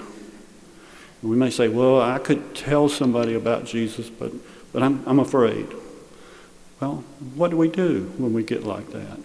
we 1.23 1.37
may 1.37 1.51
say, 1.51 1.69
well, 1.69 2.01
I 2.01 2.19
could 2.19 2.55
tell 2.55 2.89
somebody 2.89 3.35
about 3.35 3.65
Jesus, 3.67 4.09
but, 4.09 4.33
but 4.73 4.83
I'm, 4.83 5.03
I'm 5.07 5.19
afraid. 5.19 5.69
Well, 6.81 7.05
what 7.35 7.51
do 7.51 7.59
we 7.59 7.69
do 7.69 8.11
when 8.17 8.33
we 8.33 8.43
get 8.43 8.65
like 8.65 8.91
that? 8.93 9.19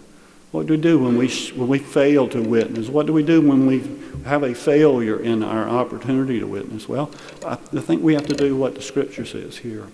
What 0.52 0.68
do 0.68 0.74
we 0.74 0.82
do 0.82 1.00
when 1.00 1.18
we, 1.18 1.30
when 1.56 1.68
we 1.68 1.80
fail 1.80 2.28
to 2.30 2.42
witness? 2.42 2.90
What 2.90 3.06
do 3.06 3.14
we 3.14 3.24
do 3.24 3.42
when 3.42 3.66
we 3.66 3.84
have 4.26 4.44
a 4.44 4.54
failure 4.54 5.20
in 5.20 5.42
our 5.42 5.68
opportunity 5.68 6.40
to 6.40 6.48
witness? 6.48 6.88
Well, 6.88 7.12
I 7.46 7.56
think 7.56 8.04
we 8.04 8.14
have 8.14 8.28
to 8.28 8.36
do 8.36 8.56
what 8.56 8.76
the 8.76 8.82
Scripture 8.82 9.26
says 9.26 9.58
here. 9.58 9.88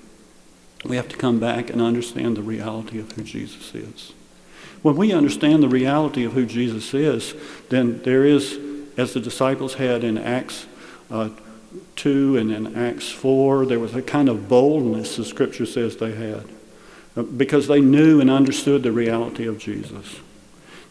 We 0.84 0.96
have 0.96 1.10
to 1.10 1.18
come 1.18 1.40
back 1.40 1.70
and 1.70 1.82
understand 1.82 2.38
the 2.38 2.42
reality 2.42 3.00
of 3.00 3.12
who 3.12 3.24
Jesus 3.24 3.74
is. 3.76 4.14
When 4.82 4.96
we 4.96 5.14
understand 5.14 5.62
the 5.62 5.70
reality 5.70 6.24
of 6.24 6.34
who 6.34 6.46
Jesus 6.46 6.94
is, 6.94 7.36
then 7.70 8.02
there 8.02 8.26
is, 8.26 8.58
as 8.98 9.14
the 9.14 9.20
disciples 9.20 9.76
had 9.76 10.04
in 10.04 10.18
Acts 10.18 10.66
uh, 11.12 11.30
2 11.98 12.38
and 12.38 12.52
in 12.52 12.76
Acts 12.76 13.10
4, 13.10 13.66
there 13.68 13.80
was 13.80 13.94
a 13.94 14.02
kind 14.02 14.28
of 14.28 14.50
boldness 14.50 15.18
the 15.18 15.26
scripture 15.26 15.66
says 15.66 15.98
they 15.98 16.16
had 16.16 16.46
uh, 17.16 17.22
because 17.24 17.68
they 17.68 17.82
knew 17.82 18.20
and 18.20 18.32
understood 18.32 18.84
the 18.84 18.92
reality 18.92 19.46
of 19.46 19.60
Jesus. 19.60 20.20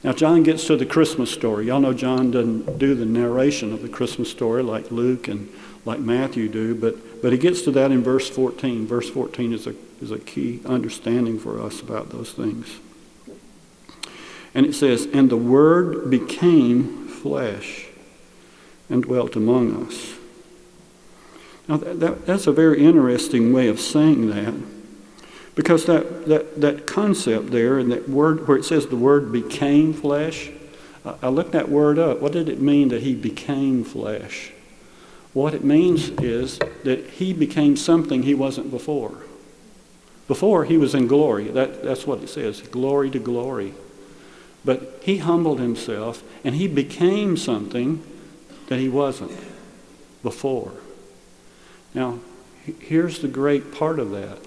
Now, 0.04 0.12
John 0.12 0.42
gets 0.42 0.66
to 0.68 0.76
the 0.76 0.86
Christmas 0.86 1.30
story. 1.30 1.66
Y'all 1.66 1.80
know 1.80 1.92
John 1.92 2.30
doesn't 2.30 2.78
do 2.78 2.94
the 2.94 3.04
narration 3.04 3.72
of 3.72 3.82
the 3.82 3.88
Christmas 3.88 4.30
story 4.30 4.62
like 4.62 4.90
Luke 4.90 5.28
and 5.28 5.48
like 5.84 5.98
Matthew 5.98 6.48
do, 6.48 6.74
but, 6.74 6.96
but 7.22 7.32
he 7.32 7.38
gets 7.38 7.62
to 7.62 7.70
that 7.72 7.90
in 7.90 8.02
verse 8.02 8.28
14. 8.28 8.86
Verse 8.86 9.10
14 9.10 9.52
is 9.52 9.66
a, 9.66 9.74
is 10.00 10.10
a 10.10 10.18
key 10.18 10.60
understanding 10.64 11.38
for 11.38 11.60
us 11.60 11.80
about 11.80 12.10
those 12.10 12.32
things. 12.32 12.78
And 14.54 14.66
it 14.66 14.74
says, 14.74 15.06
And 15.12 15.30
the 15.30 15.36
Word 15.36 16.10
became 16.10 17.06
flesh 17.08 17.86
and 18.88 19.02
dwelt 19.02 19.36
among 19.36 19.86
us. 19.86 20.14
Now, 21.68 21.76
that, 21.76 22.00
that, 22.00 22.26
that's 22.26 22.46
a 22.46 22.52
very 22.52 22.84
interesting 22.84 23.52
way 23.52 23.68
of 23.68 23.78
saying 23.78 24.30
that. 24.30 24.54
Because 25.54 25.86
that, 25.86 26.26
that, 26.26 26.60
that 26.60 26.86
concept 26.86 27.50
there, 27.50 27.78
and 27.78 27.92
that 27.92 28.08
word 28.08 28.48
where 28.48 28.56
it 28.56 28.64
says 28.64 28.86
the 28.86 28.96
word 28.96 29.30
became 29.30 29.92
flesh, 29.92 30.50
I 31.04 31.28
looked 31.28 31.52
that 31.52 31.68
word 31.68 31.98
up. 31.98 32.20
What 32.20 32.32
did 32.32 32.48
it 32.48 32.60
mean 32.60 32.88
that 32.88 33.02
he 33.02 33.14
became 33.14 33.84
flesh? 33.84 34.52
What 35.32 35.54
it 35.54 35.64
means 35.64 36.08
is 36.08 36.58
that 36.84 37.06
he 37.10 37.32
became 37.32 37.76
something 37.76 38.22
he 38.22 38.34
wasn't 38.34 38.70
before. 38.70 39.18
Before, 40.26 40.64
he 40.64 40.76
was 40.76 40.94
in 40.94 41.06
glory. 41.06 41.48
That, 41.48 41.82
that's 41.82 42.06
what 42.06 42.22
it 42.22 42.28
says 42.28 42.60
glory 42.62 43.10
to 43.10 43.18
glory. 43.18 43.74
But 44.64 45.00
he 45.02 45.18
humbled 45.18 45.60
himself 45.60 46.22
and 46.44 46.54
he 46.54 46.68
became 46.68 47.36
something 47.36 48.02
that 48.68 48.78
he 48.78 48.88
wasn't 48.88 49.32
before. 50.22 50.72
Now, 51.94 52.20
here's 52.78 53.20
the 53.20 53.28
great 53.28 53.72
part 53.72 53.98
of 53.98 54.10
that. 54.10 54.38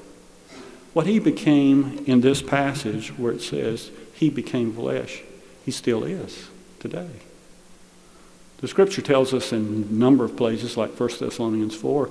What 0.94 1.08
he 1.08 1.20
became 1.20 2.04
in 2.06 2.22
this 2.22 2.42
passage 2.42 3.10
where 3.18 3.34
it 3.34 3.42
says 3.42 3.90
he 4.14 4.30
became 4.30 4.74
flesh, 4.74 5.24
he 5.66 5.72
still 5.72 6.04
is 6.04 6.50
today. 6.80 7.10
The 8.58 8.68
scripture 8.68 9.02
tells 9.02 9.34
us 9.34 9.52
in 9.52 9.88
a 9.90 9.94
number 9.94 10.24
of 10.24 10.38
places, 10.38 10.78
like 10.78 10.98
1 10.98 11.10
Thessalonians 11.20 11.76
4, 11.76 12.10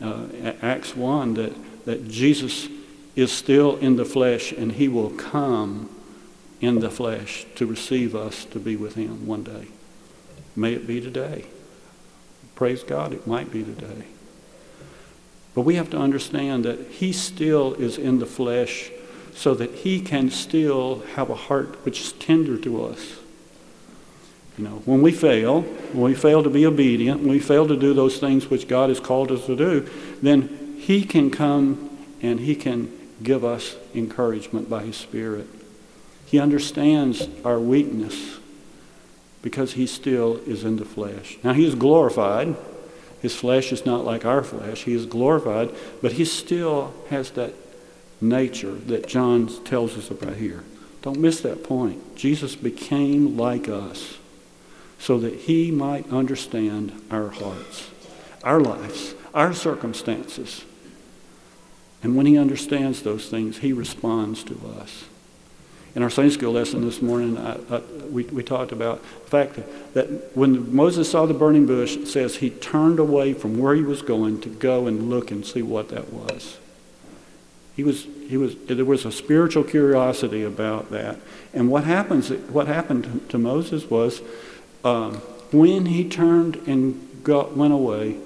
uh, 0.00 0.26
Acts 0.62 0.96
1, 0.96 1.34
that, 1.34 1.84
that 1.84 2.08
Jesus 2.08 2.68
is 3.14 3.30
still 3.30 3.76
in 3.76 3.96
the 3.96 4.04
flesh 4.04 4.52
and 4.52 4.72
he 4.72 4.88
will 4.88 5.10
come 5.10 5.90
in 6.60 6.80
the 6.80 6.90
flesh 6.90 7.44
to 7.56 7.66
receive 7.66 8.14
us 8.14 8.44
to 8.46 8.58
be 8.58 8.76
with 8.76 8.94
him 8.94 9.26
one 9.26 9.42
day. 9.42 9.68
May 10.56 10.74
it 10.74 10.86
be 10.86 11.00
today. 11.00 11.44
Praise 12.54 12.82
God, 12.82 13.12
it 13.12 13.26
might 13.26 13.50
be 13.50 13.62
today. 13.64 14.04
But 15.54 15.62
we 15.62 15.74
have 15.74 15.90
to 15.90 15.98
understand 15.98 16.64
that 16.64 16.80
he 16.88 17.12
still 17.12 17.74
is 17.74 17.98
in 17.98 18.18
the 18.18 18.26
flesh 18.26 18.90
so 19.34 19.54
that 19.54 19.70
he 19.76 20.00
can 20.00 20.30
still 20.30 21.00
have 21.14 21.28
a 21.28 21.34
heart 21.34 21.84
which 21.84 22.00
is 22.00 22.12
tender 22.12 22.56
to 22.58 22.84
us. 22.84 23.16
You 24.62 24.68
know, 24.68 24.82
when 24.84 25.02
we 25.02 25.10
fail, 25.10 25.62
when 25.62 26.04
we 26.04 26.14
fail 26.14 26.44
to 26.44 26.48
be 26.48 26.64
obedient, 26.66 27.22
when 27.22 27.30
we 27.30 27.40
fail 27.40 27.66
to 27.66 27.76
do 27.76 27.92
those 27.94 28.20
things 28.20 28.48
which 28.48 28.68
God 28.68 28.90
has 28.90 29.00
called 29.00 29.32
us 29.32 29.44
to 29.46 29.56
do, 29.56 29.90
then 30.22 30.76
he 30.78 31.04
can 31.04 31.32
come 31.32 31.98
and 32.22 32.38
he 32.38 32.54
can 32.54 32.96
give 33.24 33.44
us 33.44 33.74
encouragement 33.92 34.70
by 34.70 34.84
his 34.84 34.96
spirit. 34.96 35.48
He 36.26 36.38
understands 36.38 37.28
our 37.44 37.58
weakness 37.58 38.38
because 39.42 39.72
he 39.72 39.84
still 39.84 40.36
is 40.46 40.62
in 40.62 40.76
the 40.76 40.84
flesh. 40.84 41.38
Now 41.42 41.54
he 41.54 41.66
is 41.66 41.74
glorified 41.74 42.54
his 43.20 43.34
flesh 43.34 43.72
is 43.72 43.84
not 43.84 44.04
like 44.04 44.24
our 44.24 44.42
flesh. 44.42 44.82
He 44.82 44.94
is 44.94 45.06
glorified, 45.06 45.70
but 46.00 46.12
he 46.12 46.24
still 46.24 46.92
has 47.08 47.30
that 47.32 47.54
nature 48.20 48.72
that 48.72 49.06
John 49.06 49.46
tells 49.64 49.96
us 49.96 50.10
about 50.10 50.34
here. 50.34 50.64
Don't 51.02 51.20
miss 51.20 51.40
that 51.42 51.62
point. 51.62 52.16
Jesus 52.16 52.56
became 52.56 53.36
like 53.36 53.68
us 53.68 54.18
so 55.02 55.18
that 55.18 55.34
he 55.34 55.72
might 55.72 56.08
understand 56.12 56.92
our 57.10 57.30
hearts, 57.30 57.90
our 58.44 58.60
lives, 58.60 59.16
our 59.34 59.52
circumstances. 59.52 60.64
And 62.04 62.14
when 62.14 62.24
he 62.24 62.38
understands 62.38 63.02
those 63.02 63.28
things, 63.28 63.58
he 63.58 63.72
responds 63.72 64.44
to 64.44 64.54
us. 64.78 65.06
In 65.96 66.04
our 66.04 66.08
Sunday 66.08 66.30
school 66.30 66.52
lesson 66.52 66.82
this 66.82 67.02
morning, 67.02 67.36
I, 67.36 67.58
I, 67.68 67.78
we, 68.10 68.22
we 68.26 68.44
talked 68.44 68.70
about 68.70 69.02
the 69.24 69.28
fact 69.28 69.56
that, 69.56 69.94
that 69.94 70.36
when 70.36 70.72
Moses 70.72 71.10
saw 71.10 71.26
the 71.26 71.34
burning 71.34 71.66
bush, 71.66 71.96
it 71.96 72.06
says 72.06 72.36
he 72.36 72.50
turned 72.50 73.00
away 73.00 73.34
from 73.34 73.58
where 73.58 73.74
he 73.74 73.82
was 73.82 74.02
going 74.02 74.40
to 74.42 74.48
go 74.48 74.86
and 74.86 75.10
look 75.10 75.32
and 75.32 75.44
see 75.44 75.62
what 75.62 75.88
that 75.88 76.12
was. 76.12 76.58
He 77.74 77.82
was, 77.82 78.06
he 78.28 78.36
was, 78.36 78.54
there 78.66 78.84
was 78.84 79.04
a 79.04 79.10
spiritual 79.10 79.64
curiosity 79.64 80.44
about 80.44 80.92
that. 80.92 81.18
And 81.52 81.70
what, 81.70 81.82
happens, 81.82 82.28
what 82.28 82.68
happened 82.68 83.28
to 83.30 83.36
Moses 83.36 83.90
was 83.90 84.22
um, 84.84 85.14
when 85.52 85.86
he 85.86 86.08
turned 86.08 86.56
and 86.66 87.22
got, 87.22 87.56
went 87.56 87.72
away, 87.72 88.16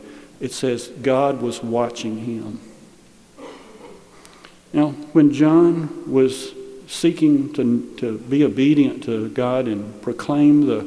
it 0.40 0.53
says 0.53 0.88
God 0.88 1.40
was 1.40 1.62
watching 1.62 2.19
him. 2.19 2.61
Now, 4.73 4.90
when 5.12 5.33
John 5.33 6.11
was 6.11 6.53
seeking 6.87 7.53
to, 7.55 7.95
to 7.99 8.19
be 8.19 8.45
obedient 8.45 9.03
to 9.05 9.29
God 9.31 9.66
and 9.66 10.01
proclaim 10.03 10.66
the 10.66 10.83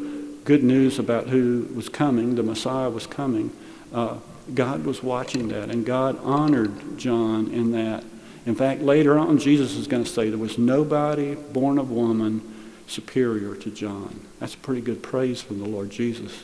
good 0.45 0.63
news 0.63 0.99
about 0.99 1.27
who 1.27 1.67
was 1.73 1.89
coming, 1.89 2.35
the 2.35 2.43
Messiah 2.43 2.89
was 2.89 3.07
coming, 3.07 3.51
uh, 3.93 4.17
God 4.53 4.85
was 4.85 5.03
watching 5.03 5.49
that, 5.49 5.69
and 5.69 5.85
God 5.85 6.19
honored 6.23 6.97
John 6.97 7.51
in 7.51 7.71
that. 7.71 8.03
In 8.45 8.55
fact, 8.55 8.81
later 8.81 9.17
on, 9.17 9.37
Jesus 9.37 9.75
is 9.75 9.87
going 9.87 10.03
to 10.03 10.09
say 10.09 10.29
there 10.29 10.37
was 10.37 10.57
nobody 10.57 11.35
born 11.35 11.77
of 11.77 11.91
woman 11.91 12.41
superior 12.89 13.55
to 13.55 13.71
John. 13.71 14.25
That's 14.39 14.55
a 14.55 14.57
pretty 14.57 14.81
good 14.81 15.03
praise 15.03 15.41
from 15.41 15.59
the 15.59 15.67
Lord 15.67 15.89
Jesus. 15.89 16.43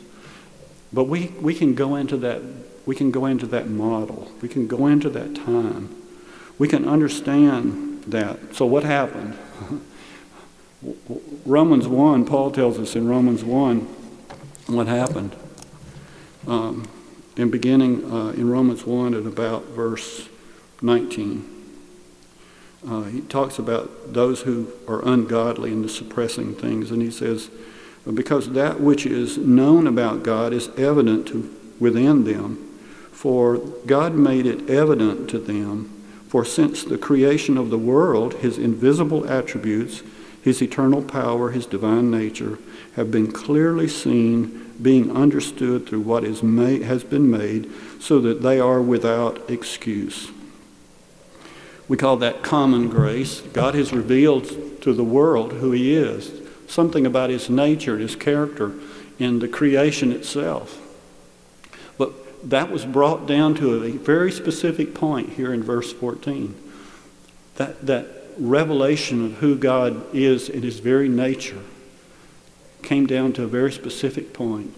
But 0.93 1.05
we, 1.05 1.27
we 1.41 1.53
can 1.53 1.75
go 1.75 1.95
into 1.95 2.17
that 2.17 2.41
we 2.85 2.95
can 2.95 3.11
go 3.11 3.25
into 3.25 3.47
that 3.47 3.67
model. 3.67 4.31
We 4.41 4.49
can 4.49 4.67
go 4.67 4.87
into 4.87 5.09
that 5.09 5.35
time. 5.35 5.95
We 6.57 6.67
can 6.67 6.87
understand 6.87 8.03
that. 8.03 8.55
So 8.55 8.65
what 8.65 8.83
happened? 8.83 9.37
Romans 11.45 11.87
1, 11.87 12.25
Paul 12.25 12.51
tells 12.51 12.77
us 12.77 12.95
in 12.95 13.07
Romans 13.07 13.43
1 13.43 13.79
what 14.67 14.87
happened. 14.87 15.35
Um, 16.47 16.87
and 17.37 17.51
beginning 17.51 18.09
uh, 18.11 18.29
in 18.29 18.49
Romans 18.49 18.85
1 18.85 19.15
at 19.15 19.25
about 19.25 19.65
verse 19.65 20.29
19. 20.81 21.54
Uh, 22.87 23.03
he 23.03 23.21
talks 23.21 23.57
about 23.57 24.13
those 24.13 24.41
who 24.41 24.67
are 24.87 25.07
ungodly 25.07 25.71
and 25.71 25.83
the 25.83 25.89
suppressing 25.89 26.53
things, 26.53 26.91
and 26.91 27.01
he 27.01 27.09
says, 27.09 27.49
Because 28.13 28.51
that 28.51 28.79
which 28.79 29.05
is 29.05 29.37
known 29.37 29.87
about 29.87 30.23
God 30.23 30.53
is 30.53 30.69
evident 30.77 31.27
to, 31.29 31.51
within 31.79 32.25
them, 32.25 32.57
for 33.11 33.57
God 33.57 34.13
made 34.13 34.45
it 34.45 34.69
evident 34.69 35.29
to 35.31 35.39
them. 35.39 35.91
For 36.27 36.45
since 36.45 36.83
the 36.83 36.97
creation 36.97 37.57
of 37.57 37.69
the 37.69 37.77
world, 37.77 38.35
his 38.35 38.57
invisible 38.57 39.27
attributes, 39.29 40.03
his 40.43 40.61
eternal 40.61 41.01
power, 41.01 41.49
his 41.49 41.65
divine 41.65 42.11
nature, 42.11 42.59
have 42.95 43.09
been 43.09 43.31
clearly 43.31 43.87
seen, 43.87 44.73
being 44.79 45.15
understood 45.15 45.87
through 45.87 46.01
what 46.01 46.23
is 46.23 46.43
made, 46.43 46.83
has 46.83 47.03
been 47.03 47.31
made, 47.31 47.71
so 47.99 48.19
that 48.19 48.43
they 48.43 48.59
are 48.59 48.81
without 48.81 49.49
excuse. 49.49 50.29
We 51.87 51.97
call 51.97 52.17
that 52.17 52.41
common 52.41 52.89
grace. 52.89 53.41
God 53.41 53.75
has 53.75 53.93
revealed 53.93 54.81
to 54.81 54.93
the 54.93 55.03
world 55.03 55.53
who 55.53 55.71
He 55.71 55.95
is, 55.95 56.31
something 56.67 57.05
about 57.05 57.29
His 57.29 57.49
nature, 57.49 57.97
His 57.97 58.15
character, 58.15 58.73
in 59.19 59.39
the 59.39 59.47
creation 59.47 60.11
itself. 60.11 60.81
But 61.97 62.49
that 62.49 62.71
was 62.71 62.85
brought 62.85 63.27
down 63.27 63.55
to 63.55 63.83
a 63.83 63.91
very 63.91 64.31
specific 64.31 64.93
point 64.93 65.33
here 65.33 65.53
in 65.53 65.63
verse 65.63 65.93
14. 65.93 66.55
That, 67.55 67.85
that 67.85 68.07
revelation 68.37 69.25
of 69.25 69.33
who 69.35 69.55
God 69.55 70.13
is 70.13 70.49
in 70.49 70.63
His 70.63 70.79
very 70.79 71.07
nature 71.07 71.61
came 72.81 73.05
down 73.07 73.33
to 73.33 73.43
a 73.43 73.47
very 73.47 73.71
specific 73.71 74.33
point. 74.33 74.73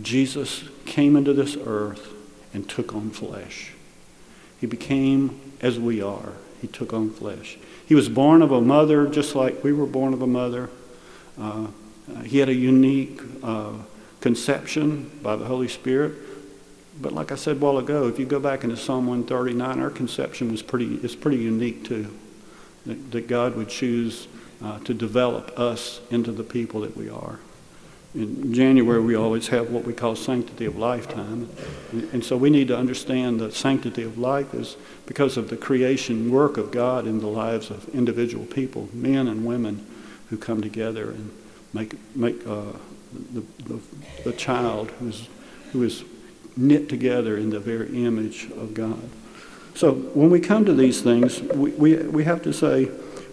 Jesus 0.00 0.64
came 0.84 1.16
into 1.16 1.32
this 1.32 1.56
earth 1.64 2.12
and 2.54 2.68
took 2.68 2.94
on 2.94 3.10
flesh. 3.10 3.72
He 4.60 4.66
became 4.66 5.40
as 5.60 5.78
we 5.78 6.02
are. 6.02 6.34
He 6.60 6.66
took 6.68 6.92
on 6.92 7.10
flesh. 7.10 7.58
He 7.86 7.94
was 7.94 8.08
born 8.08 8.42
of 8.42 8.52
a 8.52 8.60
mother 8.60 9.06
just 9.06 9.34
like 9.34 9.64
we 9.64 9.72
were 9.72 9.86
born 9.86 10.12
of 10.12 10.22
a 10.22 10.26
mother. 10.26 10.70
Uh, 11.40 11.68
he 12.24 12.38
had 12.38 12.48
a 12.48 12.54
unique 12.54 13.20
uh, 13.42 13.72
conception 14.20 15.10
by 15.22 15.36
the 15.36 15.46
Holy 15.46 15.68
Spirit. 15.68 16.14
But 17.00 17.12
like 17.12 17.32
I 17.32 17.36
said 17.36 17.56
a 17.56 17.60
while 17.60 17.78
ago, 17.78 18.08
if 18.08 18.18
you 18.18 18.26
go 18.26 18.38
back 18.38 18.62
into 18.62 18.76
Psalm 18.76 19.06
139, 19.06 19.80
our 19.80 19.90
conception 19.90 20.50
was 20.50 20.62
pretty, 20.62 20.96
is 20.96 21.16
pretty 21.16 21.38
unique 21.38 21.84
too. 21.84 22.14
That, 22.84 23.10
that 23.12 23.28
God 23.28 23.56
would 23.56 23.68
choose 23.68 24.28
uh, 24.62 24.78
to 24.80 24.92
develop 24.92 25.58
us 25.58 26.00
into 26.10 26.32
the 26.32 26.44
people 26.44 26.80
that 26.82 26.96
we 26.96 27.08
are 27.08 27.38
in 28.14 28.52
January, 28.52 29.00
we 29.00 29.14
always 29.14 29.48
have 29.48 29.70
what 29.70 29.84
we 29.84 29.92
call 29.92 30.16
sanctity 30.16 30.64
of 30.64 30.76
lifetime. 30.76 31.48
And 32.12 32.24
so 32.24 32.36
we 32.36 32.50
need 32.50 32.68
to 32.68 32.76
understand 32.76 33.38
that 33.40 33.54
sanctity 33.54 34.02
of 34.02 34.18
life 34.18 34.52
is 34.52 34.76
because 35.06 35.36
of 35.36 35.48
the 35.48 35.56
creation 35.56 36.30
work 36.30 36.56
of 36.56 36.72
God 36.72 37.06
in 37.06 37.20
the 37.20 37.28
lives 37.28 37.70
of 37.70 37.88
individual 37.94 38.46
people, 38.46 38.88
men 38.92 39.28
and 39.28 39.46
women 39.46 39.86
who 40.28 40.36
come 40.36 40.60
together 40.60 41.10
and 41.10 41.30
make, 41.72 41.94
make 42.16 42.44
uh, 42.46 42.72
the, 43.32 43.44
the, 43.64 43.80
the 44.24 44.32
child 44.32 44.90
who's, 44.98 45.28
who 45.72 45.84
is 45.84 46.04
knit 46.56 46.88
together 46.88 47.36
in 47.36 47.50
the 47.50 47.60
very 47.60 48.04
image 48.04 48.50
of 48.56 48.74
God. 48.74 49.08
So 49.74 49.94
when 49.94 50.30
we 50.30 50.40
come 50.40 50.64
to 50.64 50.74
these 50.74 51.00
things, 51.00 51.40
we, 51.42 51.70
we, 51.72 51.96
we 51.96 52.24
have 52.24 52.42
to 52.42 52.52
say, 52.52 52.90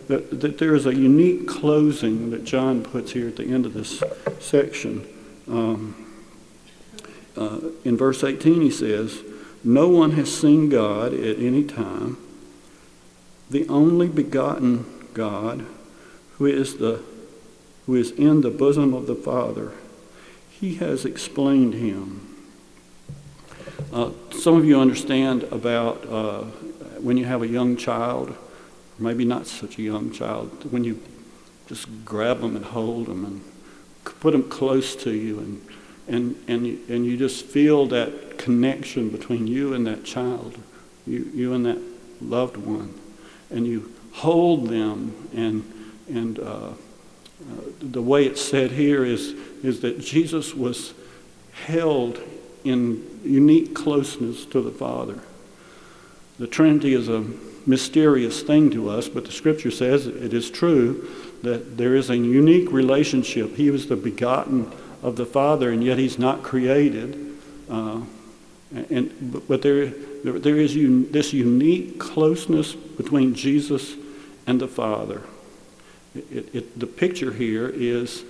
that, 0.07 0.39
that 0.39 0.57
there 0.57 0.73
is 0.73 0.85
a 0.85 0.95
unique 0.95 1.47
closing 1.47 2.31
that 2.31 2.45
John 2.45 2.83
puts 2.83 3.11
here 3.11 3.27
at 3.27 3.35
the 3.35 3.45
end 3.45 3.65
of 3.65 3.73
this 3.73 4.01
section. 4.39 5.05
Um, 5.47 6.05
uh, 7.35 7.59
in 7.83 7.97
verse 7.97 8.23
18, 8.23 8.61
he 8.61 8.71
says, 8.71 9.21
No 9.63 9.89
one 9.89 10.11
has 10.11 10.35
seen 10.35 10.69
God 10.69 11.13
at 11.13 11.37
any 11.37 11.63
time. 11.63 12.17
The 13.49 13.67
only 13.67 14.07
begotten 14.07 14.85
God, 15.13 15.65
who 16.37 16.45
is, 16.45 16.77
the, 16.77 17.03
who 17.85 17.95
is 17.95 18.11
in 18.11 18.41
the 18.41 18.49
bosom 18.49 18.93
of 18.93 19.07
the 19.07 19.15
Father, 19.15 19.73
he 20.49 20.75
has 20.75 21.05
explained 21.05 21.73
him. 21.73 22.23
Uh, 23.93 24.11
some 24.31 24.55
of 24.55 24.65
you 24.65 24.79
understand 24.79 25.43
about 25.43 26.05
uh, 26.09 26.43
when 26.99 27.17
you 27.17 27.25
have 27.25 27.41
a 27.41 27.47
young 27.47 27.77
child 27.77 28.35
maybe 28.99 29.25
not 29.25 29.47
such 29.47 29.77
a 29.77 29.81
young 29.81 30.11
child, 30.11 30.71
when 30.71 30.83
you 30.83 31.01
just 31.67 31.87
grab 32.05 32.41
them 32.41 32.55
and 32.55 32.65
hold 32.65 33.07
them 33.07 33.25
and 33.25 33.41
put 34.19 34.31
them 34.31 34.49
close 34.49 34.95
to 34.95 35.11
you 35.11 35.39
and, 35.39 35.61
and, 36.07 36.43
and, 36.47 36.67
you, 36.67 36.79
and 36.89 37.05
you 37.05 37.17
just 37.17 37.45
feel 37.45 37.85
that 37.87 38.37
connection 38.37 39.09
between 39.09 39.47
you 39.47 39.73
and 39.73 39.85
that 39.85 40.03
child, 40.03 40.57
you, 41.05 41.29
you 41.33 41.53
and 41.53 41.65
that 41.65 41.81
loved 42.21 42.57
one, 42.57 42.93
and 43.49 43.67
you 43.67 43.93
hold 44.13 44.69
them 44.69 45.29
and, 45.35 45.93
and 46.07 46.39
uh, 46.39 46.43
uh, 46.43 46.73
the 47.81 48.01
way 48.01 48.25
it's 48.25 48.41
said 48.41 48.71
here 48.71 49.05
is, 49.05 49.33
is 49.63 49.81
that 49.81 49.99
Jesus 49.99 50.55
was 50.55 50.93
held 51.53 52.19
in 52.63 53.19
unique 53.23 53.75
closeness 53.75 54.45
to 54.45 54.61
the 54.61 54.71
Father. 54.71 55.19
The 56.39 56.47
Trinity 56.47 56.93
is 56.93 57.09
a 57.09 57.25
mysterious 57.67 58.41
thing 58.41 58.71
to 58.71 58.89
us, 58.89 59.09
but 59.09 59.25
the 59.25 59.31
scripture 59.31 59.69
says 59.69 60.07
it 60.07 60.33
is 60.33 60.49
true 60.49 61.09
that 61.43 61.77
there 61.77 61.95
is 61.95 62.09
a 62.09 62.17
unique 62.17 62.71
relationship. 62.71 63.55
He 63.55 63.69
was 63.69 63.87
the 63.87 63.95
begotten 63.95 64.71
of 65.03 65.17
the 65.17 65.25
Father, 65.25 65.69
and 65.69 65.83
yet 65.83 65.97
he's 65.97 66.17
not 66.17 66.41
created. 66.41 67.37
Uh, 67.69 68.01
and, 68.89 69.43
but 69.47 69.61
there, 69.61 69.87
there 69.87 70.57
is 70.57 70.75
un, 70.75 71.11
this 71.11 71.33
unique 71.33 71.99
closeness 71.99 72.73
between 72.73 73.35
Jesus 73.35 73.95
and 74.47 74.59
the 74.59 74.67
Father. 74.67 75.21
It, 76.15 76.55
it, 76.55 76.79
the 76.79 76.87
picture 76.87 77.33
here 77.33 77.67
is 77.69 78.23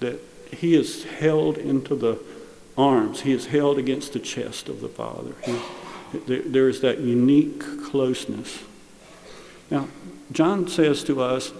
that 0.00 0.20
he 0.52 0.74
is 0.74 1.04
held 1.04 1.56
into 1.56 1.94
the 1.94 2.18
arms, 2.76 3.22
he 3.22 3.32
is 3.32 3.46
held 3.46 3.78
against 3.78 4.12
the 4.12 4.18
chest 4.18 4.68
of 4.68 4.80
the 4.80 4.88
Father. 4.88 5.32
He, 5.44 5.56
there, 6.26 6.68
is 6.68 6.80
that 6.80 7.00
unique 7.00 7.60
closeness. 7.84 8.62
Now, 9.70 9.88
John 10.32 10.68
says 10.68 11.04
to 11.04 11.22
us, 11.22 11.52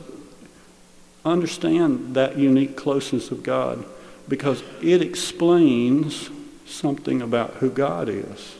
understand 1.24 2.14
that 2.14 2.38
unique 2.38 2.76
closeness 2.76 3.30
of 3.30 3.42
God 3.42 3.84
because 4.28 4.62
it 4.82 5.02
explains 5.02 6.30
something 6.66 7.20
about 7.20 7.54
who 7.54 7.70
God 7.70 8.08
is. 8.08 8.56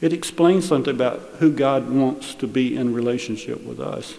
It 0.00 0.12
explains 0.12 0.66
something 0.66 0.94
about 0.94 1.20
who 1.38 1.52
God 1.52 1.90
wants 1.90 2.34
to 2.36 2.46
be 2.46 2.76
in 2.76 2.94
relationship 2.94 3.62
with 3.62 3.80
us. 3.80 4.16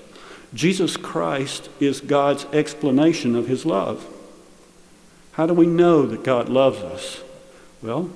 Jesus 0.54 0.98
Christ 0.98 1.70
is 1.80 2.02
God's 2.02 2.46
explanation 2.54 3.36
of 3.36 3.48
his 3.48 3.66
love. 3.66 4.06
How 5.34 5.48
do 5.48 5.54
we 5.54 5.66
know 5.66 6.06
that 6.06 6.24
God 6.24 6.50
loves 6.50 6.80
us? 6.80 7.22
Well, 7.82 8.12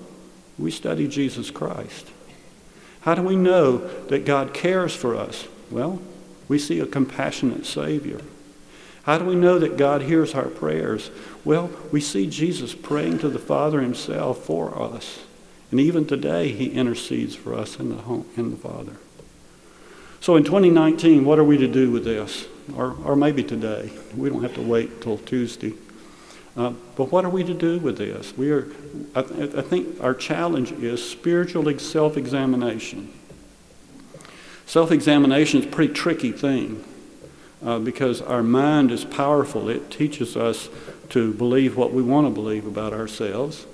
we 0.60 0.70
study 0.70 1.08
Jesus 1.08 1.50
Christ. 1.50 2.12
How 3.06 3.14
do 3.14 3.22
we 3.22 3.36
know 3.36 3.78
that 4.08 4.26
God 4.26 4.52
cares 4.52 4.96
for 4.96 5.16
us? 5.16 5.48
Well, 5.70 6.02
we 6.48 6.58
see 6.58 6.80
a 6.80 6.88
compassionate 6.88 7.68
Savior. 7.68 8.20
How 9.04 9.20
do 9.20 9.26
we 9.26 9.36
know 9.36 9.60
that 9.60 9.78
God 9.78 10.02
hears 10.02 10.34
our 10.34 10.48
prayers? 10.48 11.12
Well, 11.44 11.70
we 11.92 12.02
see 12.02 12.28
Jesus 12.28 12.74
praying 12.74 13.20
to 13.20 13.30
the 13.30 13.38
Father 13.38 13.80
himself 13.80 14.44
for 14.44 14.82
us. 14.82 15.20
And 15.70 15.80
even 15.80 16.08
today, 16.08 16.52
he 16.52 16.72
intercedes 16.72 17.36
for 17.36 17.54
us 17.54 17.80
in 17.80 17.90
the, 17.90 17.96
home, 17.96 18.28
in 18.36 18.50
the 18.50 18.58
Father. 18.58 18.94
So 20.20 20.36
in 20.36 20.44
2019, 20.44 21.26
what 21.26 21.38
are 21.38 21.44
we 21.44 21.60
to 21.60 21.68
do 21.68 21.92
with 21.92 22.06
this? 22.06 22.48
Or, 22.76 22.96
or 23.04 23.16
maybe 23.16 23.44
today. 23.44 23.92
We 24.18 24.30
don't 24.30 24.42
have 24.42 24.56
to 24.56 24.62
wait 24.62 25.02
till 25.02 25.20
Tuesday. 25.20 25.74
Uh, 26.58 26.72
but 26.96 27.12
what 27.12 27.26
are 27.26 27.30
we 27.30 27.44
to 27.44 27.54
do 27.54 27.80
with 27.80 27.98
this? 27.98 28.38
We 28.38 28.50
are, 28.52 28.68
I, 29.14 29.20
I 29.20 29.62
think 29.62 30.02
our 30.02 30.14
challenge 30.14 30.72
is 30.72 31.08
spiritual 31.08 31.78
self 31.80 32.16
examination. 32.16 33.12
Self 34.66 34.92
examination 34.92 35.60
is 35.60 35.66
a 35.66 35.70
pretty 35.70 35.94
tricky 35.94 36.32
thing 36.32 36.84
uh, 37.64 37.80
because 37.80 38.22
our 38.22 38.42
mind 38.42 38.92
is 38.92 39.04
powerful. 39.04 39.70
It 39.70 39.92
teaches 39.92 40.38
us 40.38 40.70
to 41.10 41.34
believe 41.34 41.76
what 41.76 41.92
we 41.92 42.02
want 42.02 42.28
to 42.28 42.32
believe 42.32 42.66
about 42.66 42.94
ourselves. 42.94 43.66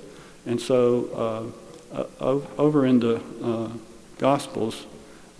And 0.45 0.59
so, 0.59 1.53
uh, 1.93 2.03
uh 2.19 2.39
over 2.57 2.85
in 2.85 2.99
the 2.99 3.21
uh, 3.43 3.69
Gospels, 4.17 4.85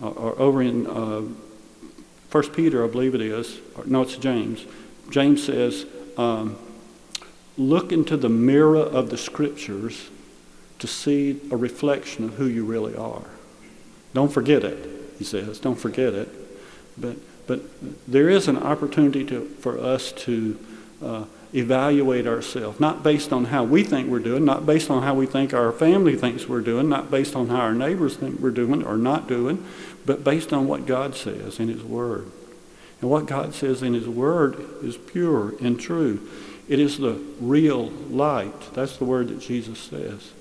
uh, 0.00 0.10
or 0.10 0.38
over 0.38 0.62
in 0.62 1.36
First 2.28 2.52
Peter, 2.52 2.84
I 2.84 2.88
believe 2.88 3.14
it 3.14 3.20
is, 3.20 3.58
or, 3.76 3.84
no, 3.84 4.02
it's 4.02 4.16
James. 4.16 4.64
James 5.10 5.44
says, 5.44 5.84
um, 6.16 6.56
look 7.56 7.92
into 7.92 8.16
the 8.16 8.28
mirror 8.28 8.78
of 8.78 9.10
the 9.10 9.18
scriptures 9.18 10.10
to 10.78 10.86
see 10.86 11.40
a 11.50 11.56
reflection 11.56 12.24
of 12.24 12.34
who 12.34 12.46
you 12.46 12.64
really 12.64 12.96
are. 12.96 13.30
Don't 14.14 14.32
forget 14.32 14.64
it, 14.64 15.14
he 15.18 15.24
says. 15.24 15.58
Don't 15.58 15.78
forget 15.78 16.14
it. 16.14 16.28
But, 16.98 17.16
but 17.46 17.60
there 18.10 18.28
is 18.28 18.48
an 18.48 18.56
opportunity 18.56 19.24
to, 19.26 19.44
for 19.60 19.78
us 19.78 20.12
to 20.12 20.58
uh, 21.02 21.24
evaluate 21.54 22.26
ourselves, 22.26 22.80
not 22.80 23.02
based 23.02 23.32
on 23.32 23.46
how 23.46 23.64
we 23.64 23.82
think 23.84 24.08
we're 24.08 24.18
doing, 24.18 24.44
not 24.44 24.64
based 24.66 24.90
on 24.90 25.02
how 25.02 25.14
we 25.14 25.26
think 25.26 25.52
our 25.52 25.72
family 25.72 26.16
thinks 26.16 26.48
we're 26.48 26.60
doing, 26.60 26.88
not 26.88 27.10
based 27.10 27.36
on 27.36 27.48
how 27.48 27.60
our 27.60 27.74
neighbors 27.74 28.16
think 28.16 28.40
we're 28.40 28.50
doing 28.50 28.84
or 28.84 28.96
not 28.96 29.28
doing, 29.28 29.64
but 30.06 30.24
based 30.24 30.52
on 30.52 30.66
what 30.66 30.86
God 30.86 31.14
says 31.14 31.60
in 31.60 31.68
His 31.68 31.82
Word. 31.82 32.30
And 33.00 33.10
what 33.10 33.26
God 33.26 33.54
says 33.54 33.82
in 33.82 33.94
His 33.94 34.08
Word 34.08 34.64
is 34.82 34.96
pure 34.96 35.54
and 35.60 35.78
true. 35.78 36.28
It 36.72 36.80
is 36.80 36.96
the 36.96 37.20
real 37.38 37.90
light. 38.08 38.72
That's 38.72 38.96
the 38.96 39.04
word 39.04 39.28
that 39.28 39.40
Jesus 39.40 39.78
says. 39.78 40.32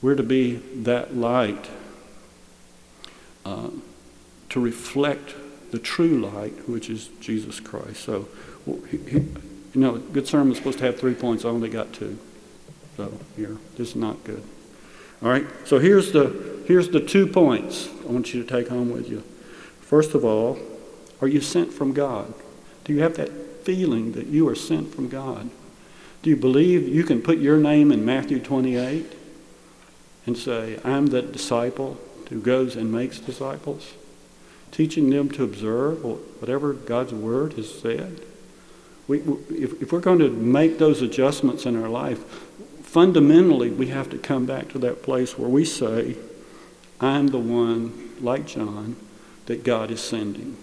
We're 0.00 0.14
to 0.14 0.22
be 0.22 0.54
that 0.84 1.16
light 1.16 1.68
uh, 3.44 3.70
to 4.50 4.60
reflect 4.60 5.34
the 5.72 5.80
true 5.80 6.20
light, 6.20 6.68
which 6.68 6.88
is 6.88 7.08
Jesus 7.18 7.58
Christ. 7.58 8.04
So, 8.04 8.28
you 8.68 9.34
know, 9.74 9.98
good 9.98 10.28
sermon 10.28 10.52
is 10.52 10.58
supposed 10.58 10.78
to 10.78 10.84
have 10.84 10.96
three 10.96 11.14
points. 11.14 11.44
I 11.44 11.48
only 11.48 11.70
got 11.70 11.92
two. 11.92 12.20
So 12.96 13.12
here, 13.34 13.56
this 13.76 13.88
is 13.88 13.96
not 13.96 14.22
good. 14.22 14.44
All 15.24 15.28
right. 15.28 15.46
So 15.64 15.80
here's 15.80 16.12
the 16.12 16.62
here's 16.68 16.90
the 16.90 17.00
two 17.00 17.26
points 17.26 17.88
I 18.04 18.12
want 18.12 18.32
you 18.32 18.44
to 18.44 18.48
take 18.48 18.68
home 18.68 18.92
with 18.92 19.10
you. 19.10 19.24
First 19.80 20.14
of 20.14 20.24
all, 20.24 20.56
are 21.20 21.26
you 21.26 21.40
sent 21.40 21.72
from 21.72 21.94
God? 21.94 22.32
Do 22.84 22.92
you 22.92 23.02
have 23.02 23.16
that 23.16 23.45
feeling 23.66 24.12
that 24.12 24.28
you 24.28 24.48
are 24.48 24.54
sent 24.54 24.94
from 24.94 25.08
God? 25.08 25.50
Do 26.22 26.30
you 26.30 26.36
believe 26.36 26.88
you 26.88 27.02
can 27.02 27.20
put 27.20 27.38
your 27.38 27.58
name 27.58 27.90
in 27.90 28.04
Matthew 28.04 28.38
28 28.38 29.12
and 30.24 30.38
say, 30.38 30.78
I'm 30.84 31.08
that 31.08 31.32
disciple 31.32 31.98
who 32.30 32.40
goes 32.40 32.76
and 32.76 32.92
makes 32.92 33.18
disciples? 33.18 33.94
Teaching 34.70 35.10
them 35.10 35.28
to 35.32 35.42
observe 35.42 36.04
whatever 36.04 36.72
God's 36.72 37.12
word 37.12 37.54
has 37.54 37.80
said. 37.80 38.20
We, 39.08 39.18
if, 39.50 39.82
if 39.82 39.92
we're 39.92 40.00
going 40.00 40.20
to 40.20 40.30
make 40.30 40.78
those 40.78 41.02
adjustments 41.02 41.66
in 41.66 41.80
our 41.80 41.88
life, 41.88 42.24
fundamentally 42.82 43.70
we 43.70 43.88
have 43.88 44.10
to 44.10 44.18
come 44.18 44.46
back 44.46 44.68
to 44.70 44.78
that 44.78 45.02
place 45.02 45.36
where 45.36 45.48
we 45.48 45.64
say, 45.64 46.16
I'm 47.00 47.28
the 47.28 47.38
one, 47.38 48.10
like 48.20 48.46
John, 48.46 48.96
that 49.46 49.64
God 49.64 49.90
is 49.90 50.00
sending. 50.00 50.56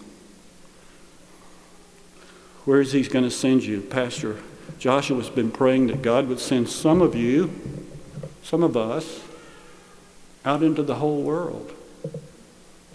Where 2.66 2.82
is 2.82 2.92
He 2.92 3.04
going 3.04 3.26
to 3.26 3.32
send 3.32 3.64
you? 3.64 3.82
Pastor 3.82 4.38
Joshua's 4.80 5.30
been 5.30 5.52
praying 5.52 5.88
that 5.88 6.02
God 6.02 6.28
would 6.28 6.40
send 6.40 6.68
some 6.68 7.02
of 7.02 7.16
you, 7.16 7.54
some 8.42 8.64
of 8.64 8.76
us, 8.76 9.22
out 10.44 10.62
into 10.62 10.84
the 10.84 10.96
whole 10.96 11.22
world. 11.22 11.72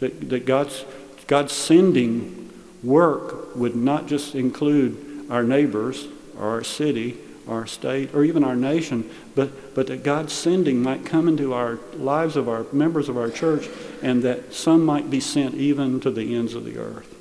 That, 0.00 0.28
that 0.28 0.44
God's, 0.44 0.84
God's 1.26 1.52
sending 1.52 2.52
work 2.82 3.56
would 3.56 3.74
not 3.74 4.06
just 4.06 4.34
include 4.34 5.26
our 5.30 5.42
neighbors 5.42 6.08
or 6.38 6.48
our 6.48 6.62
city, 6.62 7.16
our 7.48 7.66
state, 7.66 8.14
or 8.14 8.22
even 8.22 8.44
our 8.44 8.56
nation, 8.56 9.08
but, 9.34 9.74
but 9.74 9.86
that 9.86 10.02
God's 10.02 10.32
sending 10.32 10.82
might 10.82 11.06
come 11.06 11.26
into 11.26 11.54
our 11.54 11.78
lives 11.94 12.36
of 12.36 12.48
our 12.48 12.66
members 12.72 13.08
of 13.08 13.16
our 13.16 13.30
church 13.30 13.68
and 14.02 14.22
that 14.22 14.52
some 14.52 14.84
might 14.84 15.08
be 15.08 15.20
sent 15.20 15.54
even 15.54 16.00
to 16.00 16.10
the 16.10 16.36
ends 16.36 16.54
of 16.54 16.64
the 16.64 16.78
earth. 16.78 17.17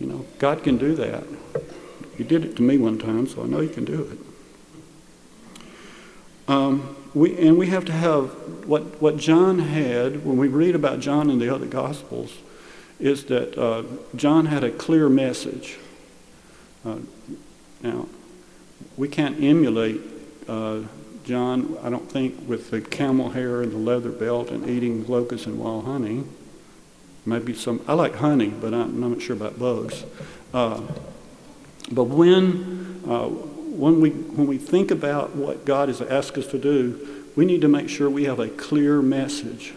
You 0.00 0.06
know, 0.06 0.26
God 0.38 0.64
can 0.64 0.78
do 0.78 0.94
that. 0.96 1.24
He 2.16 2.24
did 2.24 2.44
it 2.44 2.56
to 2.56 2.62
me 2.62 2.78
one 2.78 2.98
time, 2.98 3.26
so 3.26 3.42
I 3.44 3.46
know 3.46 3.60
He 3.60 3.68
can 3.68 3.84
do 3.84 4.02
it. 4.10 4.18
Um, 6.48 6.96
we, 7.14 7.36
and 7.38 7.56
we 7.56 7.68
have 7.68 7.84
to 7.84 7.92
have 7.92 8.30
what, 8.66 9.00
what 9.00 9.16
John 9.16 9.60
had 9.60 10.24
when 10.24 10.36
we 10.36 10.48
read 10.48 10.74
about 10.74 11.00
John 11.00 11.30
in 11.30 11.38
the 11.38 11.52
other 11.54 11.66
Gospels 11.66 12.38
is 12.98 13.24
that 13.26 13.56
uh, 13.56 13.82
John 14.14 14.46
had 14.46 14.64
a 14.64 14.70
clear 14.70 15.08
message. 15.08 15.78
Uh, 16.84 16.98
now, 17.82 18.08
we 18.96 19.08
can't 19.08 19.42
emulate 19.42 20.00
uh, 20.48 20.80
John, 21.24 21.78
I 21.82 21.90
don't 21.90 22.10
think, 22.10 22.48
with 22.48 22.70
the 22.70 22.80
camel 22.80 23.30
hair 23.30 23.62
and 23.62 23.72
the 23.72 23.78
leather 23.78 24.10
belt 24.10 24.50
and 24.50 24.68
eating 24.68 25.06
locusts 25.06 25.46
and 25.46 25.58
wild 25.58 25.84
honey. 25.84 26.24
Maybe 27.30 27.54
some, 27.54 27.80
I 27.86 27.94
like 27.94 28.16
honey, 28.16 28.48
but 28.48 28.74
I'm 28.74 28.98
not 28.98 29.22
sure 29.22 29.36
about 29.36 29.56
bugs. 29.56 30.04
Uh, 30.52 30.80
but 31.92 32.04
when, 32.04 33.00
uh, 33.06 33.28
when, 33.28 34.00
we, 34.00 34.10
when 34.10 34.48
we 34.48 34.58
think 34.58 34.90
about 34.90 35.36
what 35.36 35.64
God 35.64 35.88
has 35.88 36.02
asked 36.02 36.36
us 36.38 36.48
to 36.48 36.58
do, 36.58 37.24
we 37.36 37.44
need 37.44 37.60
to 37.60 37.68
make 37.68 37.88
sure 37.88 38.10
we 38.10 38.24
have 38.24 38.40
a 38.40 38.48
clear 38.48 39.00
message. 39.00 39.74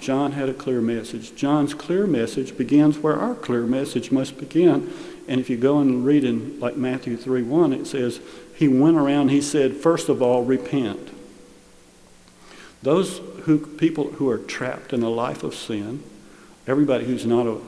John 0.00 0.32
had 0.32 0.48
a 0.48 0.54
clear 0.54 0.80
message. 0.80 1.36
John's 1.36 1.72
clear 1.72 2.04
message 2.08 2.58
begins 2.58 2.98
where 2.98 3.14
our 3.14 3.36
clear 3.36 3.62
message 3.62 4.10
must 4.10 4.36
begin. 4.36 4.92
And 5.28 5.40
if 5.40 5.48
you 5.48 5.56
go 5.56 5.78
and 5.78 6.04
read 6.04 6.24
in 6.24 6.58
like 6.58 6.76
Matthew 6.76 7.16
3 7.16 7.44
1, 7.44 7.72
it 7.72 7.86
says, 7.86 8.20
He 8.56 8.66
went 8.66 8.96
around, 8.96 9.28
he 9.28 9.40
said, 9.40 9.76
first 9.76 10.08
of 10.08 10.20
all, 10.20 10.42
repent. 10.42 11.10
Those 12.82 13.18
who, 13.44 13.64
people 13.64 14.10
who 14.14 14.28
are 14.28 14.38
trapped 14.38 14.92
in 14.92 15.04
a 15.04 15.08
life 15.08 15.44
of 15.44 15.54
sin, 15.54 16.02
Everybody 16.66 17.04
who's 17.04 17.26
not 17.26 17.46
a 17.46 17.58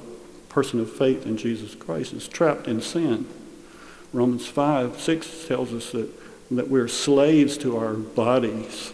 person 0.49 0.81
of 0.81 0.91
faith 0.91 1.27
in 1.27 1.37
Jesus 1.37 1.75
Christ 1.75 2.13
is 2.13 2.29
trapped 2.29 2.69
in 2.69 2.81
sin. 2.81 3.27
Romans 4.13 4.47
5 4.47 5.01
6 5.01 5.49
tells 5.49 5.73
us 5.73 5.91
that, 5.91 6.09
that 6.53 6.69
we're 6.69 6.89
slaves 6.89 7.59
to 7.59 7.77
our 7.77 7.95
bodies. 7.95 8.93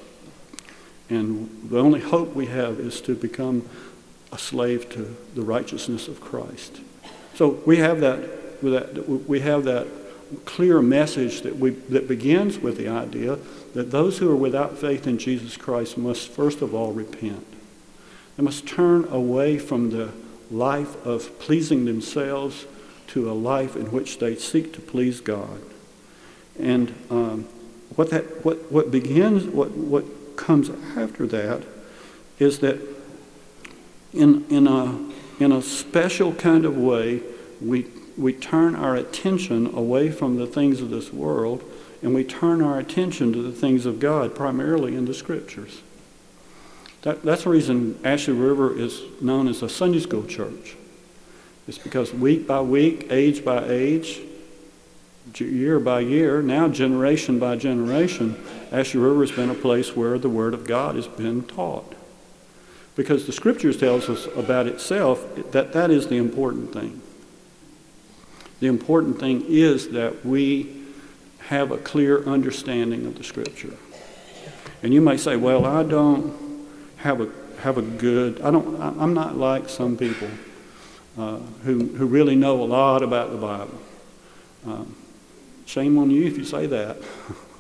And 1.11 1.69
the 1.69 1.79
only 1.79 2.01
hope 2.01 2.35
we 2.35 2.47
have 2.47 2.81
is 2.81 3.01
to 3.03 3.15
become 3.15 3.69
a 4.33 4.39
slave 4.39 4.89
to 4.91 5.17
the 5.35 5.43
righteousness 5.43 6.09
of 6.09 6.21
Christ. 6.21 6.81
So 7.35 7.61
we 7.67 7.79
have 7.79 8.01
that, 8.01 8.61
that 8.63 9.09
we 9.09 9.41
have 9.41 9.65
that 9.65 9.87
clear 10.45 10.81
message 10.81 11.43
that, 11.43 11.57
we, 11.57 11.71
that 11.71 12.07
begins 12.07 12.59
with 12.59 12.77
the 12.77 12.89
idea 12.89 13.39
that 13.75 13.91
those 13.91 14.19
who 14.19 14.31
are 14.31 14.37
without 14.37 14.79
faith 14.79 15.07
in 15.07 15.19
Jesus 15.19 15.57
Christ 15.57 15.99
must 15.99 16.29
first 16.29 16.63
of 16.63 16.75
all 16.75 16.93
repent. 16.93 17.47
They 18.41 18.45
must 18.45 18.67
turn 18.67 19.05
away 19.11 19.59
from 19.59 19.91
the 19.91 20.13
life 20.51 21.05
of 21.05 21.39
pleasing 21.41 21.85
themselves 21.85 22.65
to 23.09 23.31
a 23.31 23.35
life 23.35 23.77
in 23.77 23.93
which 23.93 24.19
they 24.19 24.35
seek 24.35 24.73
to 24.73 24.81
please 24.81 25.21
God. 25.21 25.61
And 26.59 26.95
um, 27.11 27.45
what, 27.97 28.09
that, 28.09 28.43
what, 28.43 28.73
what 28.73 28.91
begins, 28.91 29.45
what, 29.45 29.73
what 29.73 30.39
comes 30.39 30.71
after 30.97 31.27
that 31.27 31.65
is 32.39 32.61
that 32.61 32.81
in, 34.15 34.47
in, 34.49 34.67
a, 34.67 34.99
in 35.39 35.53
a 35.53 35.61
special 35.61 36.33
kind 36.33 36.65
of 36.65 36.79
way, 36.79 37.21
we, 37.61 37.89
we 38.17 38.33
turn 38.33 38.75
our 38.75 38.97
attention 38.97 39.67
away 39.75 40.11
from 40.11 40.37
the 40.37 40.47
things 40.47 40.81
of 40.81 40.89
this 40.89 41.13
world 41.13 41.63
and 42.01 42.15
we 42.15 42.25
turn 42.25 42.63
our 42.63 42.79
attention 42.79 43.35
to 43.35 43.43
the 43.43 43.53
things 43.53 43.85
of 43.85 44.01
God, 44.01 44.35
primarily 44.35 44.97
in 44.97 45.05
the 45.05 45.13
scriptures. 45.13 45.83
That, 47.03 47.23
that's 47.23 47.45
the 47.45 47.51
reason 47.51 47.99
Ashley 48.05 48.35
River 48.35 48.79
is 48.79 49.03
known 49.21 49.49
as 49.49 49.63
a 49.63 49.69
Sunday 49.69 50.01
school 50.01 50.27
church. 50.27 50.77
It's 51.67 51.79
because 51.79 52.13
week 52.13 52.47
by 52.47 52.61
week, 52.61 53.07
age 53.11 53.45
by 53.45 53.65
age, 53.69 54.21
year 55.39 55.79
by 55.79 56.01
year, 56.01 56.43
now 56.43 56.69
generation 56.69 57.39
by 57.39 57.57
generation, 57.57 58.37
Ashley 58.73 59.01
River 59.01 59.21
has 59.21 59.31
been 59.31 59.51
a 59.51 59.55
place 59.55 59.95
where 59.97 60.19
the 60.19 60.29
Word 60.29 60.55
of 60.55 60.67
God 60.67 60.97
has 60.97 61.07
been 61.07 61.45
taught. 61.45 61.95
Because 62.97 63.27
the 63.27 63.33
Scriptures 63.33 63.77
tells 63.77 64.09
us 64.09 64.27
about 64.37 64.67
itself 64.67 65.25
that 65.53 65.73
that 65.73 65.91
is 65.91 66.09
the 66.09 66.17
important 66.17 66.73
thing. 66.73 67.01
The 68.59 68.67
important 68.67 69.19
thing 69.19 69.45
is 69.49 69.91
that 69.91 70.27
we 70.27 70.77
have 71.47 71.71
a 71.71 71.79
clear 71.79 72.25
understanding 72.25 73.07
of 73.07 73.17
the 73.17 73.25
Scripture. 73.25 73.75
And 74.83 74.93
you 74.93 75.01
may 75.01 75.17
say, 75.17 75.37
well, 75.37 75.65
I 75.65 75.83
don't 75.83 76.50
have 77.03 77.21
a 77.21 77.31
have 77.61 77.79
a 77.79 77.83
good. 77.83 78.41
I 78.41 78.51
don't. 78.51 78.81
I'm 78.81 79.15
not 79.15 79.37
like 79.37 79.69
some 79.69 79.97
people 79.97 80.29
uh, 81.19 81.37
who 81.65 81.87
who 81.87 82.07
really 82.07 82.37
know 82.37 82.63
a 82.63 82.65
lot 82.65 83.03
about 83.03 83.31
the 83.31 83.37
Bible. 83.37 83.81
Um, 84.67 84.95
shame 85.67 85.99
on 85.99 86.11
you 86.11 86.27
if 86.27 86.37
you 86.37 86.45
say 86.45 86.67
that. 86.67 86.99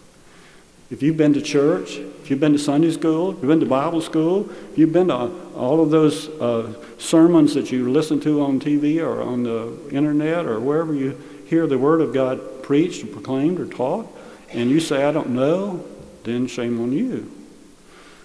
if 0.91 1.03
you've 1.03 1.17
been 1.17 1.33
to 1.35 1.43
church, 1.43 1.97
if 1.97 2.31
you've 2.31 2.41
been 2.41 2.53
to 2.53 2.59
Sunday 2.59 2.91
school, 2.91 3.31
if 3.31 3.37
you've 3.37 3.49
been 3.49 3.61
to 3.61 3.67
Bible 3.67 4.01
school, 4.01 4.51
if 4.73 4.79
you've 4.79 4.93
been 4.93 5.09
to 5.09 5.31
all 5.55 5.83
of 5.83 5.91
those 5.91 6.29
uh, 6.41 6.75
sermons 6.99 7.55
that 7.55 7.73
you 7.73 7.91
listen 7.91 8.21
to 8.21 8.43
on 8.43 8.61
TV 8.61 9.03
or 9.03 9.23
on 9.23 9.45
the 9.45 9.79
internet 9.91 10.47
or 10.47 10.61
wherever 10.61 10.95
you 10.95 11.19
hear 11.47 11.67
the 11.67 11.79
Word 11.79 12.01
of 12.01 12.13
God 12.13 12.63
preached 12.63 13.05
or 13.05 13.07
proclaimed 13.09 13.59
or 13.59 13.67
taught, 13.67 14.07
and 14.51 14.71
you 14.71 14.81
say, 14.81 15.05
I 15.05 15.13
don't 15.13 15.31
know, 15.31 15.85
then 16.25 16.47
shame 16.47 16.81
on 16.81 16.93
you. 16.93 17.31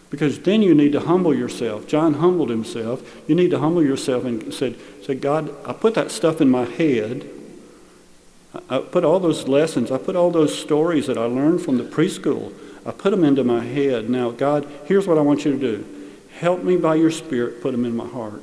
Because 0.10 0.40
then 0.40 0.62
you 0.62 0.76
need 0.76 0.92
to 0.92 1.00
humble 1.00 1.34
yourself. 1.34 1.88
John 1.88 2.16
humbled 2.16 2.50
himself. 2.50 3.24
You 3.28 3.36
need 3.36 3.52
to 3.52 3.60
humble 3.60 3.84
yourself 3.84 4.24
and 4.24 4.54
said, 4.54 4.76
said 5.04 5.20
God, 5.22 5.54
I 5.66 5.74
put 5.74 5.96
that 5.96 6.12
stuff 6.12 6.42
in 6.42 6.50
my 6.50 6.66
head. 6.66 7.30
I 8.70 8.80
put 8.80 9.04
all 9.04 9.20
those 9.20 9.48
lessons, 9.48 9.92
I 9.92 9.98
put 9.98 10.16
all 10.16 10.32
those 10.32 10.58
stories 10.58 11.08
that 11.08 11.18
I 11.18 11.26
learned 11.26 11.62
from 11.62 11.78
the 11.78 11.84
preschool, 11.84 12.54
I 12.86 12.92
put 12.92 13.12
them 13.12 13.24
into 13.24 13.44
my 13.44 13.64
head. 13.64 14.10
Now, 14.10 14.32
God, 14.32 14.66
here's 14.86 15.08
what 15.08 15.18
I 15.18 15.22
want 15.22 15.44
you 15.44 15.52
to 15.52 15.60
do. 15.60 15.86
Help 16.40 16.64
me 16.64 16.78
by 16.78 16.96
your 16.96 17.12
Spirit 17.12 17.62
put 17.62 17.72
them 17.72 17.84
in 17.84 17.96
my 17.96 18.08
heart. 18.08 18.42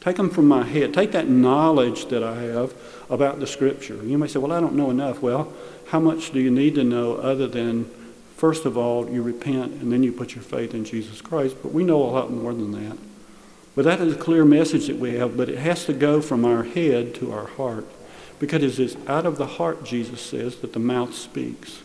Take 0.00 0.16
them 0.16 0.28
from 0.28 0.46
my 0.46 0.64
head. 0.64 0.92
Take 0.92 1.12
that 1.12 1.28
knowledge 1.28 2.06
that 2.06 2.22
I 2.22 2.42
have 2.42 2.74
about 3.08 3.40
the 3.40 3.46
Scripture. 3.46 4.04
You 4.04 4.18
may 4.18 4.26
say, 4.26 4.38
well, 4.38 4.52
I 4.52 4.60
don't 4.60 4.74
know 4.74 4.90
enough. 4.90 5.22
Well, 5.22 5.50
how 5.88 6.00
much 6.00 6.30
do 6.30 6.40
you 6.40 6.50
need 6.50 6.74
to 6.74 6.84
know 6.84 7.14
other 7.14 7.46
than, 7.46 7.90
first 8.44 8.66
of 8.66 8.76
all, 8.76 9.08
you 9.08 9.22
repent 9.22 9.72
and 9.80 9.90
then 9.90 10.02
you 10.02 10.12
put 10.12 10.34
your 10.34 10.44
faith 10.44 10.74
in 10.74 10.84
Jesus 10.84 11.22
Christ? 11.22 11.56
But 11.62 11.72
we 11.72 11.82
know 11.82 12.02
a 12.02 12.12
lot 12.12 12.30
more 12.30 12.52
than 12.52 12.72
that. 12.72 12.98
But 13.74 13.86
that 13.86 14.02
is 14.02 14.16
a 14.16 14.18
clear 14.18 14.44
message 14.44 14.86
that 14.88 14.98
we 14.98 15.14
have, 15.14 15.34
but 15.34 15.48
it 15.48 15.56
has 15.56 15.86
to 15.86 15.94
go 15.94 16.20
from 16.20 16.44
our 16.44 16.62
head 16.62 17.14
to 17.14 17.32
our 17.32 17.46
heart. 17.46 17.86
Because 18.38 18.62
it 18.62 18.78
is 18.78 18.98
out 19.06 19.24
of 19.24 19.38
the 19.38 19.46
heart, 19.46 19.82
Jesus 19.82 20.20
says, 20.20 20.56
that 20.56 20.74
the 20.74 20.78
mouth 20.78 21.14
speaks. 21.14 21.80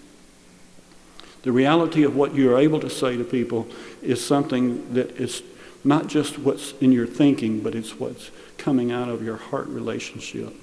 The 1.44 1.54
reality 1.54 2.04
of 2.04 2.14
what 2.14 2.36
you're 2.36 2.60
able 2.60 2.82
to 2.82 2.90
say 2.90 3.16
to 3.16 3.24
people 3.24 3.66
is 4.02 4.20
something 4.22 4.94
that 4.96 5.12
is 5.12 5.42
not 5.86 6.08
just 6.08 6.40
what's 6.40 6.74
in 6.82 6.92
your 6.92 7.08
thinking, 7.08 7.62
but 7.62 7.74
it's 7.74 7.98
what's 7.98 8.32
coming 8.58 8.92
out 8.92 9.08
of 9.08 9.24
your 9.24 9.38
heart 9.38 9.68
relationship. 9.68 10.54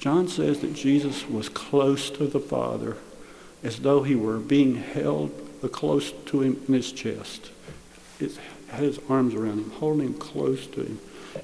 John 0.00 0.26
says 0.26 0.58
that 0.62 0.74
Jesus 0.74 1.28
was 1.28 1.48
close 1.48 2.10
to 2.10 2.26
the 2.26 2.40
Father 2.40 2.96
as 3.62 3.80
though 3.80 4.02
he 4.02 4.14
were 4.14 4.38
being 4.38 4.76
held 4.76 5.32
close 5.72 6.12
to 6.26 6.40
him 6.40 6.62
in 6.68 6.74
his 6.74 6.92
chest. 6.92 7.50
It 8.20 8.38
had 8.68 8.80
his 8.80 9.00
arms 9.08 9.34
around 9.34 9.58
him, 9.58 9.70
holding 9.72 10.08
him 10.08 10.14
close 10.14 10.66
to 10.68 10.82
him. 10.82 11.00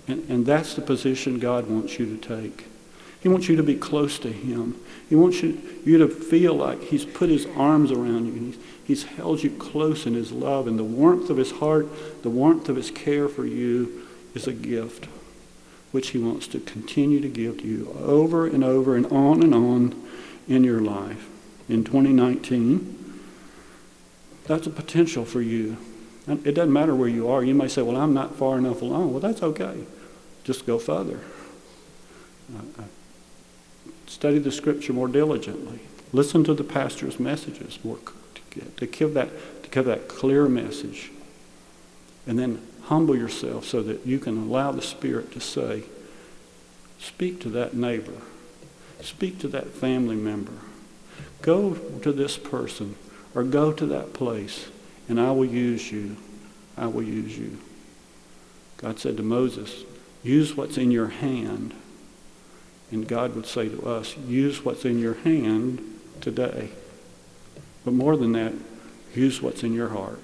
And, 0.06 0.28
and 0.28 0.46
that's 0.46 0.74
the 0.74 0.82
position 0.82 1.38
God 1.38 1.68
wants 1.68 1.98
you 1.98 2.16
to 2.16 2.16
take. 2.16 2.66
He 3.20 3.28
wants 3.28 3.48
you 3.48 3.56
to 3.56 3.62
be 3.62 3.74
close 3.74 4.18
to 4.20 4.30
him. 4.30 4.78
He 5.08 5.16
wants 5.16 5.42
you, 5.42 5.60
you 5.84 5.98
to 5.98 6.08
feel 6.08 6.54
like 6.54 6.80
he's 6.82 7.04
put 7.04 7.30
his 7.30 7.46
arms 7.56 7.90
around 7.90 8.26
you. 8.26 8.32
He's, 8.32 8.58
he's 8.84 9.04
held 9.04 9.42
you 9.42 9.50
close 9.50 10.06
in 10.06 10.14
his 10.14 10.30
love. 10.30 10.66
And 10.66 10.78
the 10.78 10.84
warmth 10.84 11.30
of 11.30 11.38
his 11.38 11.52
heart, 11.52 11.88
the 12.22 12.30
warmth 12.30 12.68
of 12.68 12.76
his 12.76 12.90
care 12.90 13.28
for 13.28 13.46
you 13.46 14.06
is 14.34 14.46
a 14.46 14.52
gift 14.52 15.06
which 15.90 16.10
he 16.10 16.18
wants 16.18 16.48
to 16.48 16.60
continue 16.60 17.20
to 17.20 17.28
give 17.28 17.58
to 17.58 17.66
you 17.66 17.96
over 18.00 18.46
and 18.46 18.64
over 18.64 18.96
and 18.96 19.06
on 19.06 19.42
and 19.42 19.54
on 19.54 20.08
in 20.48 20.64
your 20.64 20.80
life. 20.80 21.28
In 21.68 21.84
2019, 21.84 23.20
that's 24.44 24.66
a 24.66 24.70
potential 24.70 25.24
for 25.24 25.40
you. 25.40 25.76
And 26.26 26.46
it 26.46 26.52
doesn't 26.52 26.72
matter 26.72 26.94
where 26.94 27.08
you 27.08 27.28
are. 27.28 27.42
You 27.42 27.54
may 27.54 27.68
say, 27.68 27.82
well, 27.82 27.96
I'm 27.96 28.14
not 28.14 28.34
far 28.36 28.58
enough 28.58 28.82
along. 28.82 29.10
Well, 29.10 29.20
that's 29.20 29.42
okay. 29.42 29.84
Just 30.42 30.66
go 30.66 30.78
further. 30.78 31.20
Uh, 32.54 32.82
uh 32.82 32.84
study 34.06 34.38
the 34.38 34.52
scripture 34.52 34.92
more 34.92 35.08
diligently. 35.08 35.80
Listen 36.12 36.44
to 36.44 36.54
the 36.54 36.64
pastor's 36.64 37.18
messages 37.18 37.78
more 37.82 37.98
to, 38.50 38.60
to 38.60 38.86
give 38.86 39.14
that 39.14 39.30
to 39.62 39.70
give 39.70 39.86
that 39.86 40.08
clear 40.08 40.48
message. 40.48 41.10
And 42.26 42.38
then 42.38 42.62
humble 42.84 43.16
yourself 43.16 43.64
so 43.64 43.82
that 43.82 44.06
you 44.06 44.18
can 44.18 44.44
allow 44.44 44.72
the 44.72 44.82
Spirit 44.82 45.32
to 45.32 45.40
say, 45.40 45.84
speak 46.98 47.40
to 47.40 47.48
that 47.50 47.74
neighbor, 47.74 48.22
speak 49.00 49.38
to 49.40 49.48
that 49.48 49.68
family 49.68 50.16
member, 50.16 50.52
go 51.42 51.74
to 51.74 52.12
this 52.12 52.36
person, 52.36 52.96
or 53.34 53.42
go 53.42 53.72
to 53.72 53.86
that 53.86 54.12
place, 54.12 54.68
and 55.08 55.20
I 55.20 55.30
will 55.32 55.44
use 55.44 55.90
you. 55.90 56.16
I 56.76 56.86
will 56.86 57.02
use 57.02 57.38
you. 57.38 57.58
God 58.78 58.98
said 58.98 59.16
to 59.16 59.22
Moses, 59.22 59.84
use 60.22 60.56
what's 60.56 60.76
in 60.76 60.90
your 60.90 61.08
hand. 61.08 61.74
And 62.90 63.08
God 63.08 63.34
would 63.34 63.46
say 63.46 63.68
to 63.68 63.86
us, 63.86 64.16
use 64.18 64.64
what's 64.64 64.84
in 64.84 64.98
your 64.98 65.14
hand 65.14 65.82
today. 66.20 66.70
But 67.84 67.94
more 67.94 68.16
than 68.16 68.32
that, 68.32 68.52
use 69.14 69.40
what's 69.40 69.62
in 69.62 69.72
your 69.72 69.88
heart. 69.88 70.22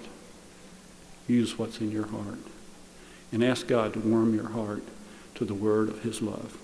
Use 1.26 1.58
what's 1.58 1.80
in 1.80 1.90
your 1.90 2.06
heart. 2.06 2.38
And 3.32 3.44
ask 3.44 3.66
God 3.66 3.92
to 3.94 4.00
warm 4.00 4.34
your 4.34 4.50
heart 4.50 4.82
to 5.36 5.44
the 5.44 5.54
word 5.54 5.88
of 5.88 6.02
his 6.02 6.20
love. 6.20 6.58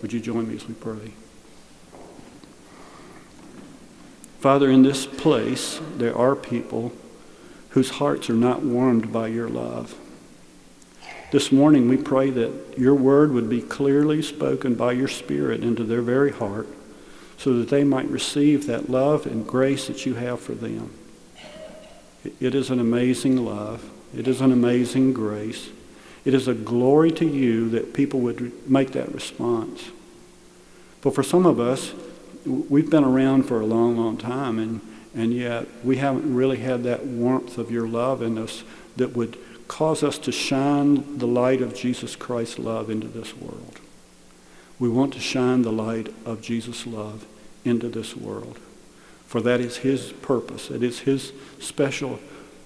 Would 0.00 0.12
you 0.12 0.20
join 0.20 0.48
me 0.48 0.56
as 0.56 0.66
we 0.66 0.74
pray? 0.74 1.12
Father, 4.38 4.70
in 4.70 4.82
this 4.82 5.04
place, 5.04 5.80
there 5.96 6.16
are 6.16 6.36
people 6.36 6.92
whose 7.70 7.90
hearts 7.90 8.30
are 8.30 8.34
not 8.34 8.62
warmed 8.62 9.12
by 9.12 9.26
your 9.26 9.48
love. 9.48 9.96
This 11.32 11.50
morning, 11.50 11.88
we 11.88 11.96
pray 11.96 12.30
that 12.30 12.78
your 12.78 12.94
word 12.94 13.32
would 13.32 13.50
be 13.50 13.60
clearly 13.60 14.22
spoken 14.22 14.76
by 14.76 14.92
your 14.92 15.08
Spirit 15.08 15.62
into 15.62 15.82
their 15.82 16.02
very 16.02 16.30
heart 16.30 16.68
so 17.36 17.58
that 17.58 17.68
they 17.68 17.82
might 17.82 18.08
receive 18.08 18.66
that 18.66 18.88
love 18.88 19.26
and 19.26 19.46
grace 19.46 19.88
that 19.88 20.06
you 20.06 20.14
have 20.14 20.40
for 20.40 20.54
them. 20.54 20.90
It 22.40 22.54
is 22.54 22.70
an 22.70 22.78
amazing 22.78 23.44
love. 23.44 23.90
It 24.16 24.28
is 24.28 24.40
an 24.40 24.52
amazing 24.52 25.12
grace. 25.12 25.68
It 26.24 26.32
is 26.32 26.46
a 26.46 26.54
glory 26.54 27.10
to 27.12 27.26
you 27.26 27.68
that 27.70 27.92
people 27.92 28.20
would 28.20 28.68
make 28.70 28.92
that 28.92 29.12
response. 29.12 29.90
But 31.02 31.14
for 31.14 31.22
some 31.22 31.44
of 31.44 31.58
us, 31.60 31.92
we've 32.44 32.90
been 32.90 33.04
around 33.04 33.44
for 33.44 33.60
a 33.60 33.66
long, 33.66 33.96
long 33.96 34.16
time, 34.16 34.58
and, 34.58 34.80
and 35.14 35.32
yet 35.32 35.66
we 35.84 35.96
haven't 35.96 36.34
really 36.34 36.58
had 36.58 36.84
that 36.84 37.04
warmth 37.04 37.58
of 37.58 37.70
your 37.70 37.86
love 37.86 38.22
in 38.22 38.38
us 38.38 38.64
that 38.96 39.16
would 39.16 39.38
cause 39.68 40.02
us 40.02 40.18
to 40.18 40.32
shine 40.32 41.18
the 41.18 41.26
light 41.26 41.60
of 41.60 41.74
Jesus 41.74 42.16
Christ's 42.16 42.58
love 42.58 42.90
into 42.90 43.06
this 43.06 43.36
world. 43.36 43.80
We 44.78 44.88
want 44.88 45.12
to 45.14 45.20
shine 45.20 45.62
the 45.62 45.72
light 45.72 46.12
of 46.24 46.40
Jesus' 46.40 46.86
love 46.86 47.26
into 47.64 47.88
this 47.88 48.16
world. 48.16 48.58
For 49.26 49.40
that 49.42 49.60
is 49.60 49.78
his 49.78 50.12
purpose. 50.12 50.70
It 50.70 50.82
is 50.82 51.00
his 51.00 51.32
special 51.58 52.18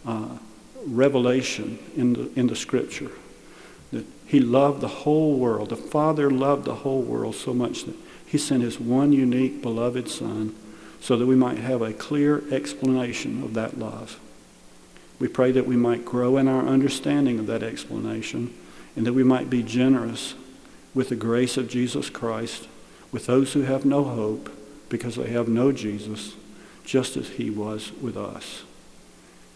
uh, 0.07 0.39
revelation 0.87 1.79
in 1.97 2.13
the, 2.13 2.31
in 2.39 2.47
the 2.47 2.57
scripture. 2.57 3.11
That 3.93 4.07
he 4.27 4.41
loved 4.41 4.81
the 4.81 4.89
whole 4.89 5.39
world. 5.39 5.71
The 5.71 5.77
Father 5.77 6.31
loved 6.31 6.65
the 6.65 6.77
whole 6.77 7.03
world 7.03 7.35
so 7.35 7.53
much 7.53 7.85
that 7.85 7.97
he 8.33 8.39
sent 8.39 8.63
his 8.63 8.81
one 8.81 9.13
unique 9.13 9.61
beloved 9.61 10.09
Son 10.09 10.55
so 11.03 11.19
that 11.19 11.27
we 11.27 11.37
might 11.37 11.59
have 11.59 11.83
a 11.83 11.93
clear 11.93 12.43
explanation 12.51 13.43
of 13.43 13.53
that 13.53 13.79
love. 13.79 14.19
We 15.19 15.29
pray 15.29 15.53
that 15.53 15.67
we 15.67 15.77
might 15.77 16.07
grow 16.07 16.39
in 16.39 16.49
our 16.49 16.67
understanding 16.67 17.39
of 17.39 17.47
that 17.49 17.63
explanation 17.63 18.55
and 18.97 19.07
that 19.07 19.13
we 19.13 19.23
might 19.23 19.51
be 19.51 19.63
generous 19.63 20.33
with 20.95 21.11
the 21.11 21.15
grace 21.15 21.59
of 21.59 21.69
Jesus 21.69 22.09
Christ 22.09 22.69
with 23.13 23.27
those 23.27 23.53
who 23.53 23.63
have 23.63 23.85
no 23.85 24.03
hope 24.03 24.51
because 24.89 25.17
they 25.17 25.29
have 25.29 25.47
no 25.47 25.71
Jesus, 25.71 26.33
just 26.87 27.19
as 27.19 27.29
he 27.29 27.51
was 27.51 27.93
with 28.01 28.17
us. 28.17 28.63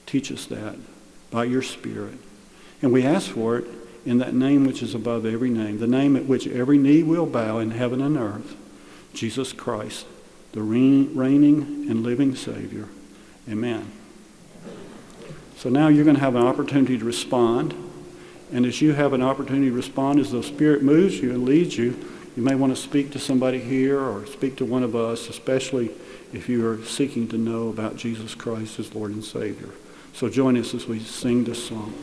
Teach 0.05 0.31
us 0.31 0.45
that 0.45 0.77
by 1.31 1.45
your 1.45 1.63
Spirit. 1.63 2.19
And 2.83 2.93
we 2.93 3.07
ask 3.07 3.31
for 3.31 3.57
it 3.57 3.65
in 4.05 4.19
that 4.19 4.35
name 4.35 4.67
which 4.67 4.83
is 4.83 4.95
above 4.95 5.25
every 5.25 5.49
name, 5.49 5.79
the 5.79 5.87
name 5.87 6.15
at 6.15 6.27
which 6.27 6.47
every 6.47 6.77
knee 6.77 7.03
will 7.03 7.25
bow 7.25 7.59
in 7.59 7.71
heaven 7.71 8.03
and 8.03 8.19
earth, 8.19 8.55
Jesus 9.17 9.53
Christ, 9.53 10.07
the 10.53 10.63
reigning 10.63 11.87
and 11.91 12.03
living 12.03 12.37
Savior. 12.37 12.89
Amen. 13.49 13.91
So 15.57 15.71
now 15.71 15.89
you're 15.89 16.05
going 16.05 16.17
to 16.17 16.23
have 16.23 16.37
an 16.37 16.43
opportunity 16.43 16.99
to 16.99 17.05
respond. 17.05 17.75
And 18.53 18.67
as 18.67 18.81
you 18.81 18.93
have 18.93 19.13
an 19.15 19.23
opportunity 19.23 19.71
to 19.71 19.75
respond, 19.75 20.21
as 20.21 20.31
the 20.31 20.43
Spirit 20.43 20.83
moves 20.83 21.19
you 21.19 21.31
and 21.31 21.45
leads 21.45 21.77
you, 21.77 21.97
you 22.37 22.43
may 22.43 22.55
want 22.55 22.77
to 22.77 22.81
speak 22.81 23.11
to 23.13 23.19
somebody 23.19 23.59
here 23.59 23.99
or 23.99 24.27
speak 24.27 24.57
to 24.57 24.67
one 24.67 24.83
of 24.83 24.95
us, 24.95 25.31
especially 25.31 25.91
if 26.35 26.49
you 26.49 26.69
are 26.69 26.85
seeking 26.85 27.27
to 27.29 27.39
know 27.39 27.71
about 27.71 27.97
Jesus 27.97 28.35
Christ 28.35 28.79
as 28.79 28.95
Lord 28.95 29.13
and 29.13 29.25
Savior. 29.25 29.71
So 30.13 30.29
join 30.29 30.59
us 30.59 30.75
as 30.75 30.87
we 30.87 31.01
sing 31.01 31.45
this 31.45 31.67
song. 31.67 31.95